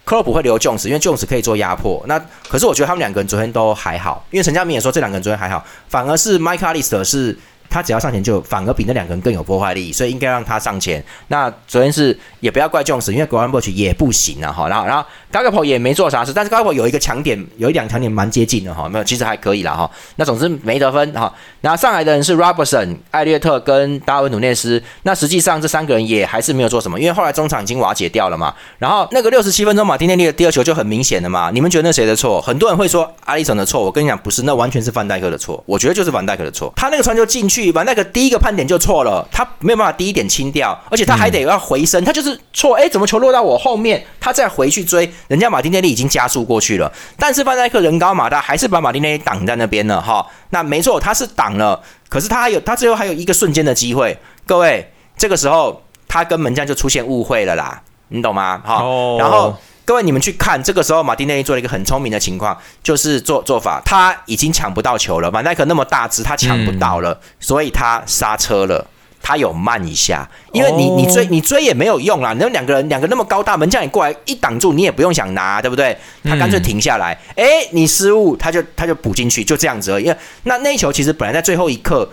[0.04, 2.00] 克洛普会留 Jones，因为 Jones 可以做压迫。
[2.06, 2.16] 那
[2.48, 7.36] 可是我觉得他们两个人昨天都还好，因为陈家明也说这两个人昨天还好，反而是 Mike Alister 是。
[7.68, 11.02] 他只要上前就反而比那两个人更有破坏力，所以应该让他上前。
[11.28, 14.68] 那昨天是也不要怪 Jones，因为 g r a n b u c h 也不行啊哈。
[14.68, 19.90] 然后然后 g a g a p o 也没做啥事，但是 g a g a p o 有一个强点，有一两强点蛮接近的哈，没有其实还可以了哈。
[20.16, 21.32] 那总之没得分哈。
[21.60, 24.82] 然后上来的人是 Robertson、艾略特跟达尔文努内斯。
[25.02, 28.54] 那实际上这三个人也还是没有做什么，因为后来中场已经瓦解掉了嘛。
[28.78, 31.50] 然后那个六十七分钟马丁内利的第二球就很明显的嘛。
[31.52, 32.40] 你们觉得那谁的错？
[32.40, 35.62] 很多人会说阿里森的错，我跟你讲不是，那完全是范戴克的错。
[35.66, 38.36] 我觉得就是范戴克的错，他那个传球进去，范戴克第一个。
[38.46, 42.76] 判点就错了，他没有办法第一点清掉，而且他还得要回身，他就是错。
[42.76, 50.24] 哎，怎么球落到我后面，他再回去追，人家马丁内利已经加速过去了，但是范戴克人高马大，还是把马丁内利挡在那边了哈。
[50.50, 54.16] 那没错，他是挡了，可是他还有，他最后还有一个瞬间的机会。
[54.46, 58.60] 各位，这个时候他跟门将就出现误会了啦，你懂吗？
[58.64, 58.84] 哈，
[59.18, 59.56] 然后。
[59.86, 68.84] 各位，你们去看，这个时候马丁内利做了一个很聪明的情况，就是做做法，他已经抢不到球了，马奈克那么大只，他抢不到了，所以他刹车了，
[69.22, 75.96] 他有慢一下，因为你你追你追也没有用啦，那两个人两个那么高大，门将也过来一挡住，你也不用想拿，对不对？
[76.24, 80.12] 他干脆停下来，哎，你失误，他就他就补进去，就这样子而已。
[80.42, 82.10] 那那球其实本来在最后一刻。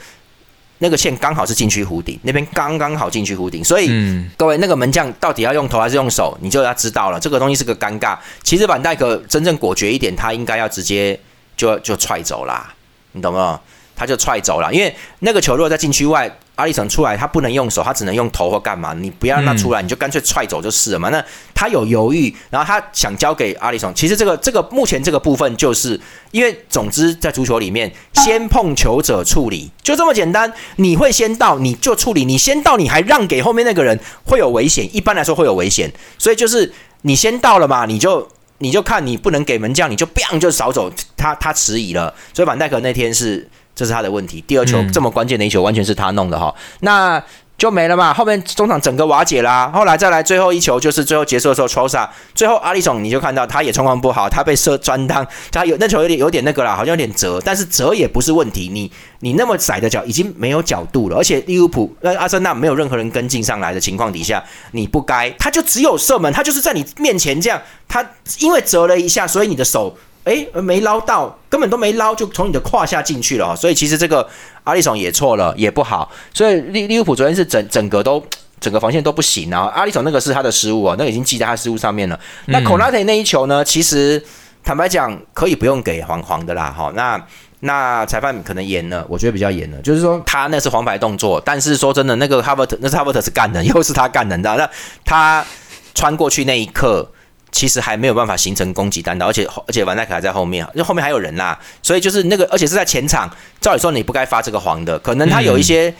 [0.83, 3.87] 那个线刚好是禁区弧顶，那边刚刚好禁区弧顶，所以
[4.35, 7.17] 各位那个门将到底要用头还是用手，你就要知道了。
[7.17, 8.17] 这个东西是个尴尬。
[8.43, 11.17] 其实板带可真正果决一点，他应该要直接
[11.55, 12.73] 就就踹走啦，
[13.13, 13.61] 你懂吗？
[13.95, 16.29] 他就踹走了，因为那个球如果在禁区外。
[16.55, 18.93] 阿里森出来，他不能用手，他只能用头或干嘛？
[18.93, 21.09] 你不要让他出来，你就干脆踹走就是了嘛。
[21.09, 21.23] 那
[21.55, 23.91] 他有犹豫，然后他想交给阿里森。
[23.95, 30.53] 其实这个这个目前这个部分，就是因为总之在足球里面，先碰球者处理，就这么简单。
[30.75, 32.23] 你会先到，你就处理。
[32.23, 34.87] 你先到，你还让给后面那个人，会有危险。
[34.95, 42.13] 一般来说会有危险，所以就是你先到了嘛，你就你就看你不能给门将，你就 bang 就扫走他，他迟疑了。
[42.31, 43.49] 所以板戴克那天是。
[43.75, 44.43] 这是他的问题。
[44.47, 47.23] 第二球这么关键的一球，完全是他弄的哈，那
[47.55, 48.13] 就没了嘛。
[48.13, 49.71] 后面中场整个瓦解啦。
[49.73, 58.69] 后来再来最后一球，就是最后结束的时候 s a 最后阿里总你就看到他也状况不好，他被射专裆，他有那球有点有点那个啦，好像有点折，但是折也不是问题。
[58.73, 68.05] 你你那么窄的脚已经没有角度了，而且利物浦呃阿森纳没有任何人跟进上来的情况底下，你不该，他就只有射门，他就是在你面前这样，他
[68.39, 69.95] 因为折了一下，所以你的手。
[70.23, 73.53] 哎，没捞到，根本都没捞，就从你的胯下进去了。
[73.55, 74.25] 所以其实这个
[74.63, 76.09] 阿里松也错了，也不好。
[76.33, 78.23] 所以利利物浦昨天是整整个都
[78.61, 79.69] 整个防线都不行啊。
[79.75, 82.17] 阿里松那个是他的失误啊，那已经记在他失误上面了。
[82.45, 83.65] 那孔拉特那一球呢？
[83.65, 84.23] 其实
[84.63, 86.71] 坦白讲，可以不用给黄黄的啦。
[86.71, 87.21] 哈，那
[87.59, 89.77] 那裁判可能严了，我觉得比较严了。
[89.81, 94.55] 就是说他那是黄牌动作，但是说真的，那个哈伯特那是哈伯特是干的，又是他干的，你知道？
[94.55, 94.69] 那
[95.03, 95.45] 他
[95.93, 97.11] 穿过去那一刻。
[97.53, 103.29] 其实还没有办法形成攻击单刀，而且而且万奈克还在后面，因为后面还有人啦，所以就是那个，而且是在前场。
[103.61, 105.93] 照理说你不该发这个黄的，可能他有一些，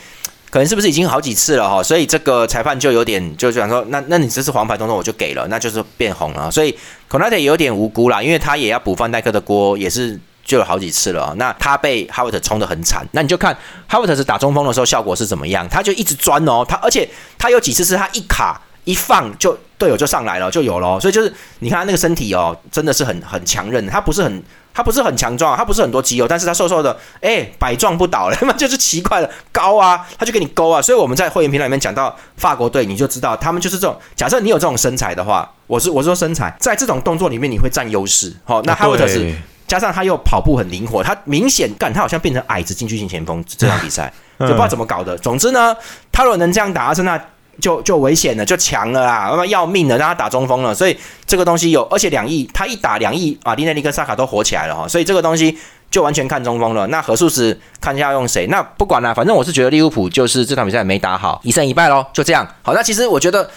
[0.49, 1.81] 可能是不是已经好几次了哈？
[1.83, 6.49] 所以这个裁判就有点就想说，那那你这是黄牌动作我就给了，那就是变红了。
[6.49, 11.33] 所以 c o n a t e 有点无辜啦，因为他也要补范耐克的锅，也是就有好几次了。
[11.37, 13.55] 那他被 Howard 冲得很惨，那你就看
[13.89, 15.69] Howard 是打中锋的时候效果是怎么样？
[15.69, 18.59] 他就一直钻哦，他而且他有几次是他一卡。
[18.83, 24.43] 一放就队友就上来了，就有了，所以就是你看他那个身体哦，真的是很很强韧，他不是很
[24.73, 39.33] 他不是很强壮，他不是很多肌肉，但是他瘦瘦的，哎，百壮不倒了， 那么就是奇怪了，高啊，他就给你勾啊，所以我们在会员频道里面讲到法国队，你就知道他们就是这种，假设你有这种身材的话，我是我是说身材，在这种动作里面你会占优势，好，那哈维特是
[39.67, 45.75] 加上他又跑步很灵活，他明显干他好像变成矮子进去型前锋，这场比赛 就不知道怎么搞的，总之呢，
[46.11, 47.19] 他如果能这样打，阿森纳。
[47.61, 55.57] 就就危险了，就强了啦，那么要命了，让他打中锋了，所以这个东西有，而且两亿，他一打两亿，啊丁内利跟萨卡都火起来了哈，所以这个东西
[55.91, 56.87] 就完全看中锋了。
[56.87, 62.47] 那何素时看一下用谁，那不管了，反正我是觉得利物浦就是这场比赛没打好，一胜一败喽，就这样。
[62.63, 63.49] 好，那其实我觉得，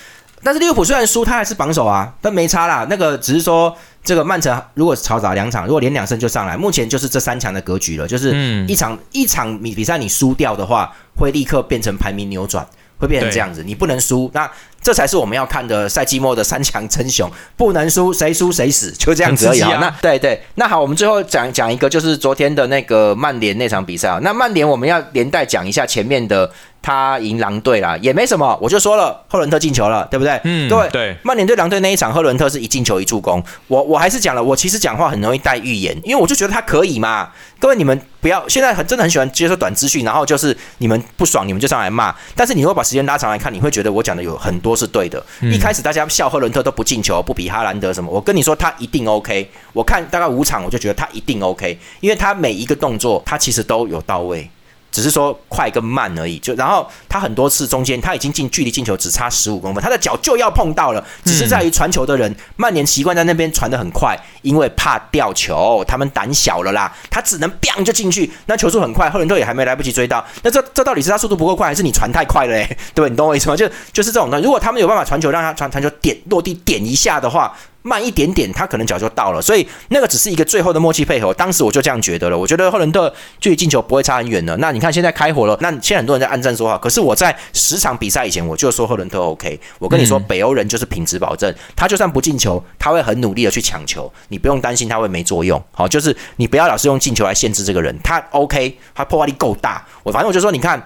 [0.42, 2.86] 但是利物浦虽然输，他还是榜首啊，但没差啦。
[2.90, 8.36] 那个只是说，这个曼城如果嘈杂两场，如果连两胜就上来，目前就是这三强的格局了，就是
[8.68, 12.66] 一场一场比比赛你输掉的话，会立刻变成排名扭转。
[12.98, 14.30] 会变成这样子，你不能输。
[14.32, 14.50] 那
[14.86, 19.78] 这才是我们要看的赛季末的三强称雄，不能输，谁输谁死，就这样子而已啊。
[19.80, 24.20] 那对对，那好，我们最后讲讲一个，就是昨天的那个曼联那场比赛啊。
[24.22, 26.48] 那曼联我们要连带讲一下前面的。
[26.82, 30.40] 他赢狼队啦，也没什么，我就说了，赫伦特进球了，对不对？
[30.44, 33.42] 嗯，各位，对，曼联对狼队那一场，赫伦特是一进球一助攻。
[33.66, 37.30] 我我还是讲了，我其实讲话很容易带预言，因为我就觉得他可以嘛。
[37.58, 42.14] 各位，你们不要现在很真的很喜欢接受短资讯，然后就是你们不爽，你们就上来骂。
[42.36, 45.24] 但是你会把时间拉长来看，你会觉得我讲的有很多是对的。
[45.40, 49.50] 一开始大家笑赫伦特都不进球，不比哈兰德什么，我跟你说他一定 OK。
[49.72, 54.48] 我看大概五场，我就觉得他一定 OK，因为他每一个动作他其实都有到位。
[54.96, 72.66] 只是说快跟慢而已，就然后他很多次中间他已经进距离进球只差十五公分，他的脚就要碰到了，只是在于传球的人曼联习惯在那边传的很快，因为怕掉球，他们胆小了啦，他只能 bang 就进去，那球速很快，赫伦特也还没来不及追到，那这这到底是他速度不够快，还是你传太快了嘞？
[72.94, 73.10] 对不对？
[73.10, 73.54] 你懂我意思吗？
[73.54, 77.54] 就就是这种的，如果他们有办法传球让他传传球点落地点一下的话。
[77.86, 81.32] 慢一点点，他可能脚就到了，所以那个只是一个最后的默契配合。
[81.32, 84.56] 当时我就这样觉得了，我觉得赫伦特距离进球不会差很远的。
[84.56, 89.60] 那你看现在开火了，那现在很多人在暗战说话，可是我在十场比赛以前我就说赫伦特 OK。
[89.78, 95.62] 我跟你说，北欧人就是品质保证，他就算不进球，他会很努力的去抢球，你不用担心他会没作用。
[95.70, 99.86] 好，就是你不要老是用进球来限制这个人，他 OK，他破坏力够大。
[100.02, 100.82] 我反正我就说，你看。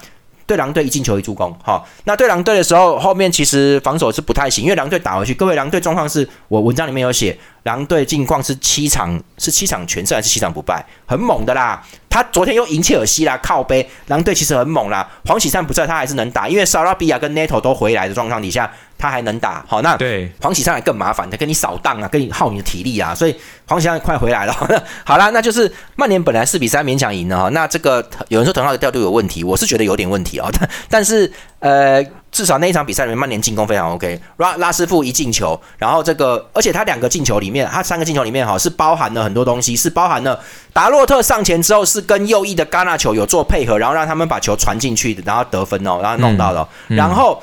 [0.50, 11.82] 对狼队一进球一助攻，好，那对狼队的时候，后面其实防守是不太行，因为狼队打回去，各位狼队状况是我文章里面有写，狼队近况是七场是七场全胜还是七场不败，很猛的啦。
[12.08, 15.08] 他昨天又赢切尔西啦，靠背，狼队其实很猛啦。
[15.26, 18.68] 黄喜善不在，他还是能打，因为萨拉比亚跟 NATO 都回来的状况底下，
[18.98, 19.64] 他还能打。
[19.68, 23.36] 好，那对黄喜善还更麻烦，他跟你扫荡啊，跟你耗你的体力啊，所以
[23.68, 24.52] 黄喜善快回来了。
[25.06, 32.04] 好啦，那就是曼联本来四比三勉强赢了哈，那这个有人说滕浩的调度有问题，我是觉得有点问题啊，但 但是呃。
[32.32, 34.20] 至少那一场比赛里面，曼联进攻非常 OK。
[34.36, 40.38] 拉拉师傅一进球，然后这个，而且他两个进球里面，他三个进球里面哈是包含了很多东西，是包含了
[40.72, 47.42] 达洛特上前之后是跟右翼的戛纳球有做配合，然后让他们把球传进去，然后得分哦，然后弄到了，然后。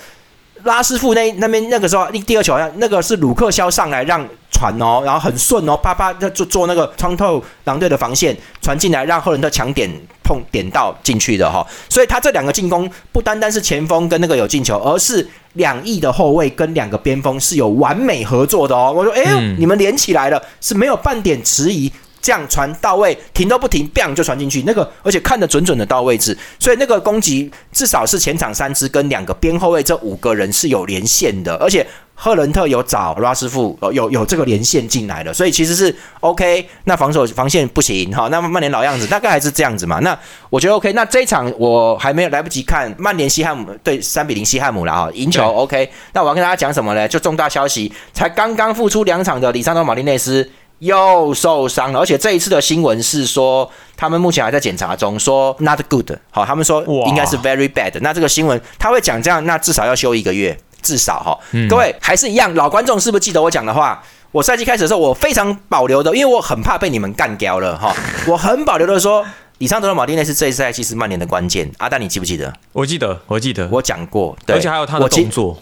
[0.67, 9.89] 拉师傅那那边那个时候，第第二球好像那个是鲁克肖上来让传哦，然后很顺哦，啪啪就做做那个穿透狼队的防线传进来，让赫伦特抢点
[10.23, 11.65] 碰点到进去的哈。
[11.89, 18.93] 所以他这两个进攻不单单是前锋跟那个有进球，而是两翼的后卫跟两个边锋是有完美合作的哦。
[18.95, 19.23] 我说，哎，
[19.57, 21.91] 你们连起来了，是没有半点迟疑。
[22.27, 24.61] 这样传到位，停都不停，bang 就传进去。
[24.63, 36.67] 那个，而且看得准准的到位置，所以那个攻击至少是前场三支跟两个边后卫这五个人是有连线的，而且赫伦特有找拉师傅，有有这个连线进来的，所以其实是 OK。
[36.83, 39.99] 那防守防线不行哈，那曼联老样子，大概还是这样子嘛。
[39.99, 40.91] 那我觉得 OK。
[40.91, 45.89] 那这一场我还没有来不及看曼联西汉姆对三比零西汉姆了哈，赢球 OK。
[46.11, 47.07] 那我要跟大家讲什么呢？
[47.07, 50.51] 就重大消息，才刚刚复出两场的里桑多马丁内斯。
[50.79, 56.11] 又受伤了，而且这一次的新闻是说，他们目前还在检查中，说 not good。
[56.29, 57.91] 好，他们说应该是 very bad。
[58.01, 61.37] 那这个新闻他会讲这样，那至少要休一个月，至少哈。
[61.69, 64.03] 各位还是一样，老观众是不是记得我讲的话？
[64.31, 67.95] 我赛季开始的时候，我非常保留的，因为我很怕被你们干掉了哈。
[68.27, 69.25] 我很保留的说，
[69.59, 71.71] 里桑德罗马丁内是这一赛季是曼联的关键。
[71.77, 72.53] 阿丹，你记不记得？
[72.73, 75.57] 我记得，我记得，我讲过，而且还有他的动作。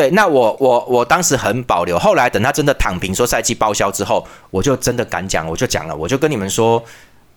[0.00, 6.82] 对，那我我我当时很保留，后来等他真的躺平说赛季报销之后，我就真的敢讲，我就讲了，我就跟你们说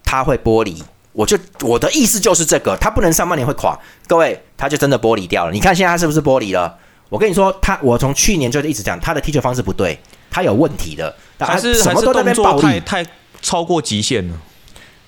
[0.02, 5.52] 他会剥离，我就我的意思就是这个，他不能上半年会垮，各位他就真的剥离掉了。
[5.52, 6.73] 你看现在他是不是剥离了？
[7.10, 9.99] 我跟你说，他我从去年就一直讲他的踢球方式不对，
[10.32, 13.06] 他有问题的，还是什么都在那边暴力，太
[13.41, 14.38] 超过极限了。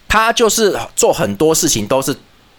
[0.09, 2.13] 他就是做很多事情都是。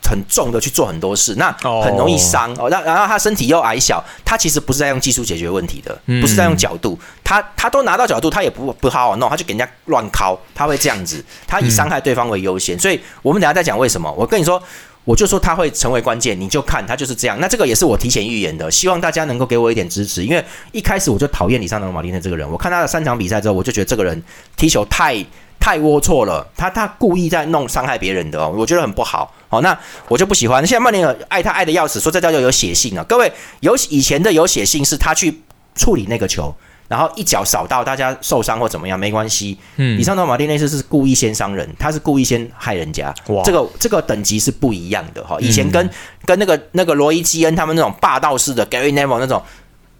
[0.05, 1.51] 很重的去做很多事，那
[1.83, 2.69] 很容易伤哦。
[2.71, 12.79] 那然后他身体又矮小，他其实不是在用技术解决问题的，不是在用角度，他他都拿到角度，他也不不好好弄，他就给人家乱敲，他会这样子，他以伤害对方为优先。
[12.79, 14.13] 所以我们等下再讲为什么。
[14.13, 14.63] 我跟你说，
[15.05, 17.41] 我就说他会成为关键，你就看他就是这样。
[17.41, 24.23] 那这个也是我提前预言的，希望大家能够给我一点支持，因为一开始我就讨厌里桑德罗马丁的这个人，我看他的三场比赛之后，我就觉得这个人
[24.57, 25.25] 踢球太。
[25.59, 29.33] 太龌龊了，他他故意在弄伤害别人的哦，我觉得很不好。
[29.49, 30.65] 好，那我就不喜欢。
[30.67, 33.05] 现在曼联爱他爱的要死，说这叫做有血性啊。
[33.09, 35.43] 各位有以前的有血性是他去
[35.75, 36.55] 处理那个球，
[36.89, 39.57] 然后一脚扫到大家受伤或怎么样没关系。
[39.77, 43.15] 嗯，以上的马丁内斯是故意先伤人，他是故意先害人家。
[43.29, 45.37] 哇，这个这个等级是不一样的哈。
[45.41, 45.89] 以前跟
[46.25, 49.43] 跟那个那个罗伊基恩他们那种霸道式的 Gary Neville 那种，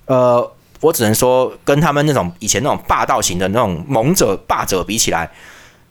[0.07, 0.53] 呃，
[0.87, 5.29] 我只能说跟他们那种以前那种霸道型的那种猛者霸者比起来。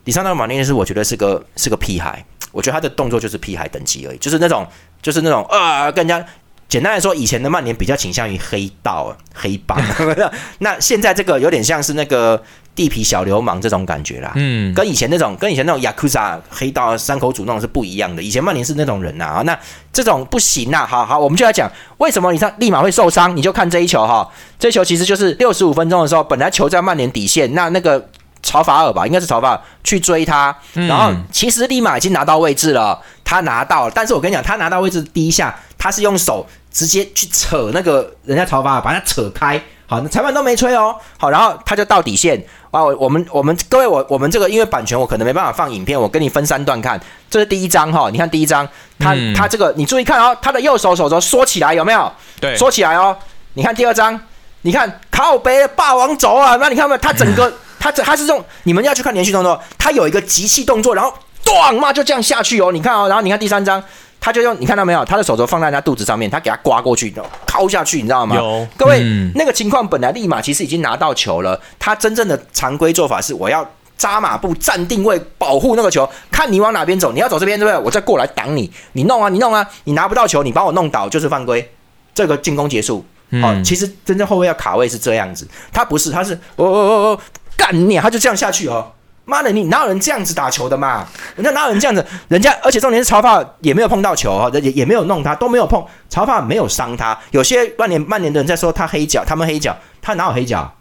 [0.06, 4.66] 里桑德马丁内斯，我觉得是个是个屁孩，我觉得他的动作就是屁孩等级而已，就是那种
[5.02, 6.24] 就是那种啊，更加
[6.70, 9.82] 简单来说，以前的曼联比较倾向于黑道、黑帮，
[10.60, 12.43] 那现在这个有点像是那个
[12.76, 14.34] 地痞小流氓这种感觉啦。
[14.36, 18.21] 嗯，跟以前那种跟以前那种雅库萨黑道山口组那种是不一样的。
[18.21, 19.57] 以前曼联是那种人呐，那
[19.93, 20.86] 这种不行呐。
[20.86, 23.36] 好好，我们就来讲为什么你上立马会受伤。
[23.36, 28.09] 你就看这一球哈，这一球其实就是六十五分钟的时候，本来球在曼联底线，那那个。
[28.47, 42.39] 曹法尔吧，应该是曹法尔去追他，然后其实立马已经拿到位置了，他拿到了，但是我跟你讲，他拿到位置第一下，他是用手直接去扯那个人家曹法尔，把他扯开，好，裁判都没吹哦，好，然后他就到底线，
[42.76, 46.99] 哇，我们我们各位我我们这个因为版权我可能没办法放影片，我跟你分三段看，
[47.30, 48.67] 这是第一张哈，你看第一张，
[48.99, 52.11] 他他这个你注意看哦，他的右手手肘缩起来有没有？
[52.41, 53.17] 对，缩起来哦，
[53.53, 54.19] 你看第二张，
[54.63, 56.97] 你看靠背霸王肘啊，那你看没有？
[56.99, 57.51] 他整个。
[57.78, 61.13] 他这他是这种，你们要去看连续动作，他有一个集气动作，然后
[61.43, 62.71] 咣嘛就这样下去哦。
[62.71, 63.84] 你看哦，然后你看第三张，
[64.26, 65.05] 他就用你看到没有？
[65.05, 67.13] 他的手肘放在他肚子上面，他给他刮过去，
[67.45, 68.36] 敲下去，你知道吗？
[68.36, 68.99] 有各位
[69.36, 71.61] 那个情况，本来立马其实已经拿到球了。
[71.78, 73.63] 他真正的常规做法是，我要
[73.95, 77.86] 扎马步站定位，保护那个球，看你往哪边走，你要走这边对不对？
[77.86, 81.71] 我再过来挡你，你弄啊，你弄啊，你拿不到球，你把我弄倒就是犯规，
[82.15, 83.05] 这个进攻结束。
[83.43, 87.19] 哦，其实真正后卫要卡位是这样子，他不是，他是哦哦哦哦。
[87.55, 88.91] 干你，他就这样下去哦！
[89.26, 91.07] 妈的，你哪有人这样子打球的嘛？
[91.36, 92.05] 人家哪有人这样子？
[92.28, 95.84] 人家而且重点是曹法也没有碰到球哦，也也没有弄他，都没有碰。
[96.07, 97.17] 曹法没有伤他。
[97.32, 100.71] 有些曼联曼联的人在说他黑脚，他们黑脚，他哪有黑脚？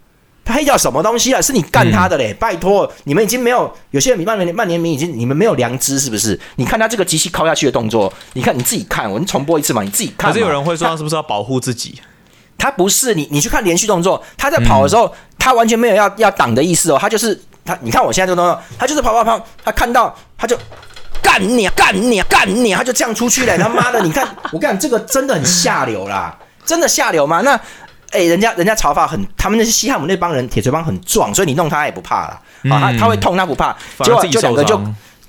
[0.45, 1.41] 他黑脚什么东西啊？
[1.41, 2.35] 是你干他的嘞！
[2.35, 6.39] 拜托，你们已经没有有些曼联曼联迷已经你们没有良知是不是？
[6.57, 10.31] 你看他这个机器靠下去的动作，你看你自己看，我们重播一次嘛，你自己看。
[10.31, 11.99] 可是有人会说他是不是要保护自己？
[12.59, 20.57] 他不是你，你去看连续动作，他在跑的时候，他完全没有要要挡的意思哦，他就是他，你看我现在这个动作，他就是跑跑跑，他看到他就
[21.23, 27.41] 干你干你干你，他就这样出去了，他妈的，你看我跟你讲，这个真的很下流啦，真的下流吗？
[27.41, 27.59] 那
[28.11, 32.41] 哎，人家人家曹发很，他们那些西汉姆那帮人铁锤帮很壮，所以你弄他也不怕了
[32.71, 34.81] 啊，他他会痛他不怕，结果就两个就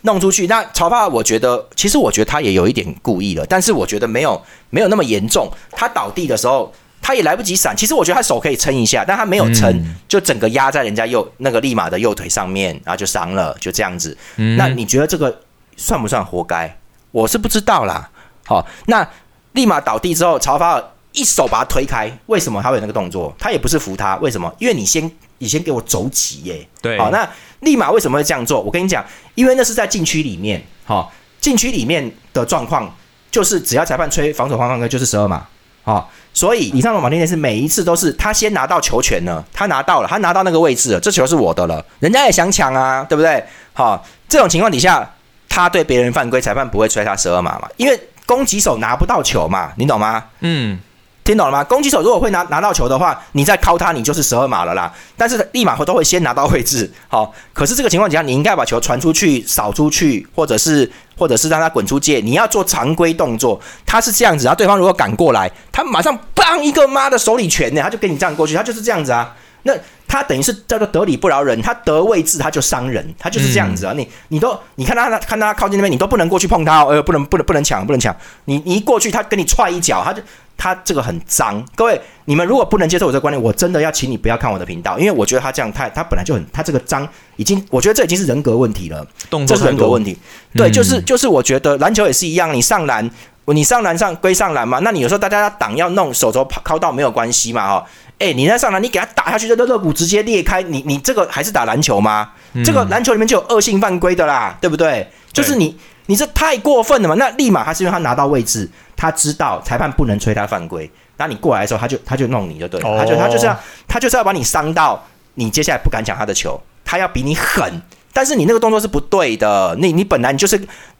[0.01, 0.45] 弄出去。
[0.47, 6.71] 那曹发我觉得，其实我觉得他也有一点故意了，但是我觉得没有没有那么严重，他倒地的时候。
[7.05, 14.17] 他也来不及闪，其实我觉得他手可以撑一下，但他没有撑，就整个压在人家右那个立马的右腿上面，然后就伤了，就这样子。
[14.57, 15.41] 那你觉得这个
[15.77, 16.75] 算不算活该？
[17.11, 18.09] 我是不知道啦。
[18.47, 19.07] 好，那
[19.51, 23.31] 立马倒地之后，曹法尔一手把他推开，为什么他有那个动作？
[23.37, 24.51] 他也不是扶他，为什么？
[24.57, 26.67] 因为你先你先给我走起耶。
[26.81, 27.29] 对，好，那
[27.59, 28.59] 立马为什么会这样做？
[28.59, 32.91] 我跟你讲，因为那是在禁区里面，好，禁区里面的状况
[33.29, 35.45] 就是只要裁判吹防守方犯规就是十二码，
[35.83, 36.09] 好。
[36.35, 43.41] 所以，以上的马丁内斯每一次都是他先拿到球权呢，他拿到了，他拿到那个位置了，这球是我的了，人家也想抢啊，对不对？
[43.71, 45.09] 好，这种情况底下，
[45.47, 47.69] 他对别人犯规，裁判不会吹他十二码嘛？
[47.77, 50.25] 因为攻击手拿不到球嘛，你懂吗？
[50.41, 50.77] 嗯。
[51.25, 51.63] 听懂了吗？
[51.63, 54.93] 攻击手如果会拿拿到球的话，你再敲他，你就是十二码了啦。
[55.17, 57.33] 但是立马会都会先拿到位置，好。
[57.51, 62.19] 可是这个情况底下，你应该把球传出去、扫出去，或者是或者是让他滚出界。
[62.19, 64.45] 你要做常规动作，他是这样子。
[64.45, 69.35] 然后对方如果赶过来，他马上砰一个妈的手里拳呢，他就给你这样过去，他就是这样子啊。
[69.63, 69.73] 那
[70.07, 73.93] 他等于是叫做得理不饶人，他得位置他就伤人，他就是这样子啊。
[73.97, 78.15] 你你都你看他看他靠近那边，你都不能过去碰他，呃，不能不能不能抢，不能抢。
[78.43, 80.21] 你你一过去，他跟你踹一脚，他就。
[80.57, 89.05] 他这个很脏，各位，你们如果不能接受我这个观念，我真的要请你不要看我的频道，因为我觉得他这样太，他本来就很，他这个脏已经，我觉得这已经是人格问题了，
[89.45, 90.17] 这是人格问题。
[90.53, 93.09] 对，就是就是，我觉得篮球也是一样，你上篮，
[93.45, 97.85] 你上篮上归上篮嘛，那你有时候大家要挡要弄，手肘跑靠到没有关系嘛，哈，
[98.17, 102.31] 哎，你在上篮，你给他打下去，这肋骨直接裂开，你你这个还是打篮球吗？
[102.63, 105.07] 这个篮球里面就有恶性犯规的啦，对不对？
[105.33, 108.69] 就是你你这太过分了嘛，那立马他是因为他拿到位置。
[108.95, 115.03] 他知道裁判不能吹他犯规，那你过来的时候，他就他就弄你就对了，他就他就是要他就是要把你伤到，
[115.35, 117.81] 你接下来不敢抢他的球，他要比你狠，
[118.13, 120.57] 但是你那个动作是不对的，你你本来你就是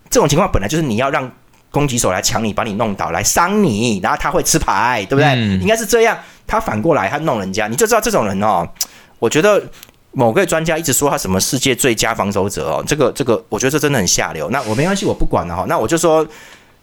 [0.10, 1.32] 这种情况，本来就是你要让
[1.72, 5.34] 攻击手来抢你，把你弄倒，来伤你，然后他会吃牌，对不对？
[5.60, 8.68] 应该是这样，他反过来他弄人家，你就知道这种人哦。
[9.20, 9.62] 我觉得
[10.12, 14.50] 某个专家一直说他什么世界最佳防守者哦，这个这个，我觉得这真的很下流。
[14.50, 15.66] 那我没关系，我不管了哈。
[15.68, 16.26] 那我就说。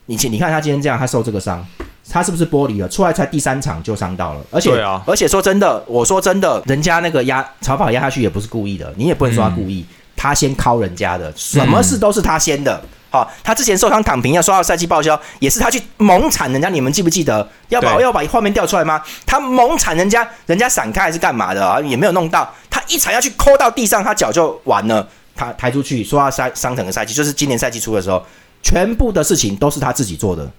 [0.06, 1.64] 你你看他今天这样，他受这个伤，
[2.10, 2.88] 他是不是玻璃了？
[2.88, 4.70] 出来才第三场就伤到了，而且
[5.06, 9.86] 而且说真的，我说真的，人家那个压曹跑压下去也不是故意的，你也不能说他故意，
[10.16, 12.82] 他先敲人家的，什么事都是他先的。
[13.10, 17.46] 好，他之前受伤躺平要刷到赛季报销，也是他去猛铲人家，你们记不记得？
[17.68, 19.00] 要把要把画面调出来吗？
[19.26, 21.78] 他猛铲人家，人家闪开还是干嘛的啊？
[21.82, 28.24] 也没有弄到，他一踩下去抠到地上，他脚就完了，他抬出去说要伤伤整个赛季，就是今年赛季初的时候。
[28.62, 30.50] 全部的事情都是他自己做的，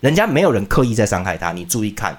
[0.00, 2.16] 人家没有人刻意在伤害他，你注意看。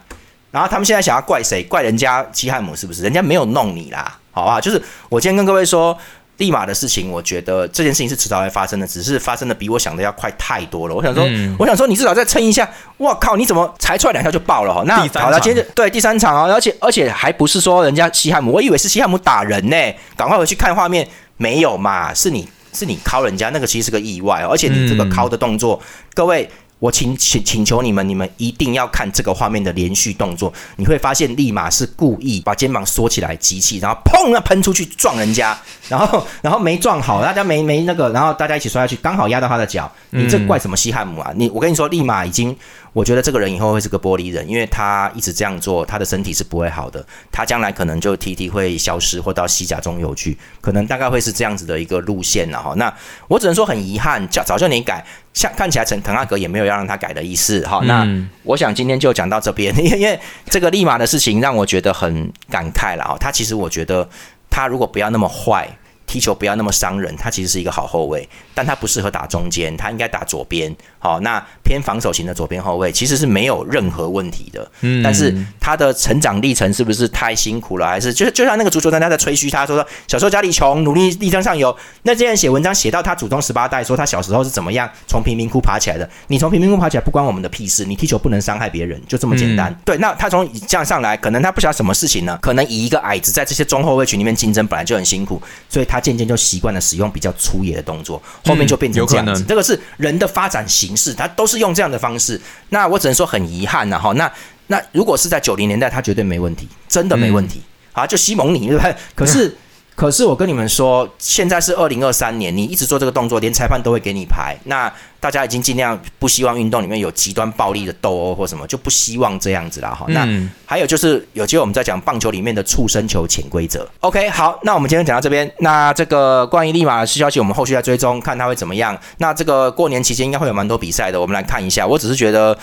[0.52, 1.64] 然后他们现在想要怪谁？
[1.64, 3.04] 怪人家西汉姆是不是？
[3.04, 4.62] 人家没有弄你啦，好吧？
[4.62, 5.98] 就是我今天跟各位说。
[6.38, 10.94] 立马的事情，我觉得这件事情是迟早会发生的，只是发生的比我想的要快太多了。
[10.94, 11.26] 我想说，
[11.58, 12.70] 我想说，你至少再撑一下。
[12.98, 14.84] 我靠，你怎么才出来两下就爆了哈？
[14.86, 19.78] 那好了，接着对第三场啊，而且而且还不是说人家西汉姆，我以为是西汉姆打人呢。
[20.18, 21.08] 赶快回去看画面，
[21.38, 22.14] 没有嘛？
[22.14, 22.46] 是你
[22.76, 25.82] 是你敲人家那个，其实是个意外，而且你这个敲的动作，
[26.14, 26.50] 各位。
[26.80, 35.58] 我请请请求你们，你们一定要看这个画面的连续动作，你会发现立马是故意把肩膀缩起来，机器，然后砰，那喷出去撞人家，
[35.88, 41.32] 然后 然后没撞好，大家没没那个，然后大家一起摔下去，刚好压到他的脚，你这怪什么西汉姆啊？
[41.34, 42.56] 你我跟你说，立马已经。
[42.96, 47.06] 我觉得这个人以后会是个玻璃人，因为他一直这样做，他的身体是不会好的。
[47.30, 52.74] 他将来可能就 T T 会消失，或到西甲中游去，可能大概会是这样子的一个路线了哈。
[52.78, 52.94] 那
[53.28, 57.82] 我只能说很遗憾，叫早就你改，像看起来陈滕阿格也没有要让他改的意思哈。
[57.84, 58.08] 那
[58.44, 63.18] 我想今天就讲到这边， 因为因为这个立马的事情让我觉得很感慨了哈。
[63.20, 64.08] 他其实我觉得
[64.50, 65.68] 他如果不要那么坏。
[66.16, 70.74] 踢球不要那么伤人，他其实是一个好后卫，但他不适合打中间，他应该打左边。
[70.98, 74.72] 好，那偏防守型的左边后卫其实是没有任何问题的。
[74.80, 77.86] 嗯，但是他的成长历程是不是太辛苦了？
[77.86, 81.76] 还是就是就像那个足球专家在吹嘘，他说说小时候家里穷，努力力争上游。
[82.04, 86.10] 那这样写文章写到他祖宗十八代，说他小时候是怎么样从贫民窟爬起来的？
[86.28, 89.78] 你从贫民窟爬起来不关我们的屁事，你踢球不能伤害别人，就这么简单。
[89.84, 92.40] 对，那他从这样上来，可能他不晓得什么事情呢？
[92.42, 99.44] 可能以一个矮子在这些中后卫群里面竞争本来就很辛苦，所以他渐渐就习惯了使用比较粗野的动作，后面就变成这样子。
[99.44, 101.76] 这个是人的发展形式，他都是用。
[101.76, 102.40] 这样的方式，
[102.70, 104.14] 那我只能说很遗憾呐哈。
[104.14, 104.32] 那
[104.68, 108.08] 那如果是在九零年代，他绝对没问题，真的没问题啊。
[108.08, 108.96] 就西蒙尼对不对？
[109.14, 109.54] 可是
[109.96, 114.54] 可是我跟你们说，现在是二零二三年，你一直做这个动作，连裁判都会给你牌。
[114.66, 114.92] 那
[115.22, 120.06] 大家已经尽量不希望运动里面有极端暴力的斗殴或什么，就不希望这样子了哈。
[120.10, 120.28] 那
[120.66, 123.88] 还有就是有机会我们在讲棒球里面的触身球潜规则。
[124.02, 125.50] OK，好，那我们今天讲到这边。
[125.60, 129.00] 那这个关于立马的消息，我们后续再追踪，看他会怎么样。
[129.20, 131.88] 那这个过年期间应该会有蛮多比赛的，我们来看一下。
[131.88, 132.56] 我只是觉得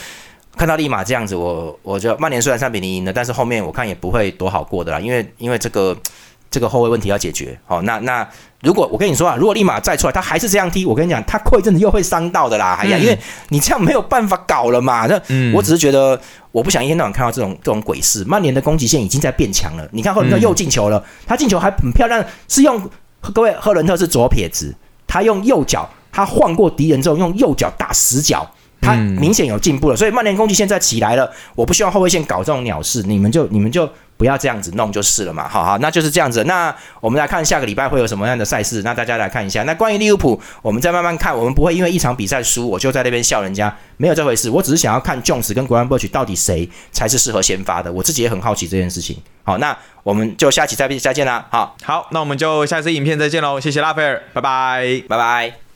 [0.55, 5.97] 看到立马这样子，我我觉得曼联虽然三比零赢了，但是后面我看也不会多好过的啦，因为因为这个
[6.53, 7.59] 这个后卫问题要解决。
[7.67, 8.29] 好，那那。
[8.63, 12.79] 如果我跟你说啊，如果立马再出来，他还是这样踢，我跟你讲，他过一阵子又会伤到的啦。
[12.81, 15.05] 哎呀，因为你这样没有办法搞了嘛。
[15.09, 15.21] 那
[15.53, 16.17] 我只是觉得，
[16.53, 18.25] 我不想一天到晚看到这种这种鬼事。
[18.25, 19.85] 曼联的攻击线已经在变强了。
[19.91, 22.81] 你看后面又进球了，他进球还很漂亮，是用
[23.35, 24.73] 各位赫伦特是左撇子，
[25.09, 28.49] 他用右脚，他晃过敌人之后用右脚打死角，
[28.81, 29.97] 他明显有进步了。
[29.97, 33.91] 所以曼联攻击现在起来了，我不希望后卫线搞这种鸟事，你们就你们就。
[34.23, 36.45] 不要这样子弄就是了嘛，好好，那就是这样子。
[36.45, 39.65] 那我们来看下个礼拜会有什么样的赛事，那大家来看一下。
[39.65, 44.49] 那关于利物浦，我们再慢慢看，我们不会因为一场比赛输，我就在那边笑人家，没有这回事。
[44.49, 49.17] 我只是想要看 Jones 跟 Graham Burch 到底谁才是适合先发的，我自己也很好奇这件事情。
[49.43, 51.45] 好，那我们就下期再再见啦。
[51.51, 55.72] 好好，那我们就下次影片再见喽，谢谢拉斐尔，拜拜，拜拜。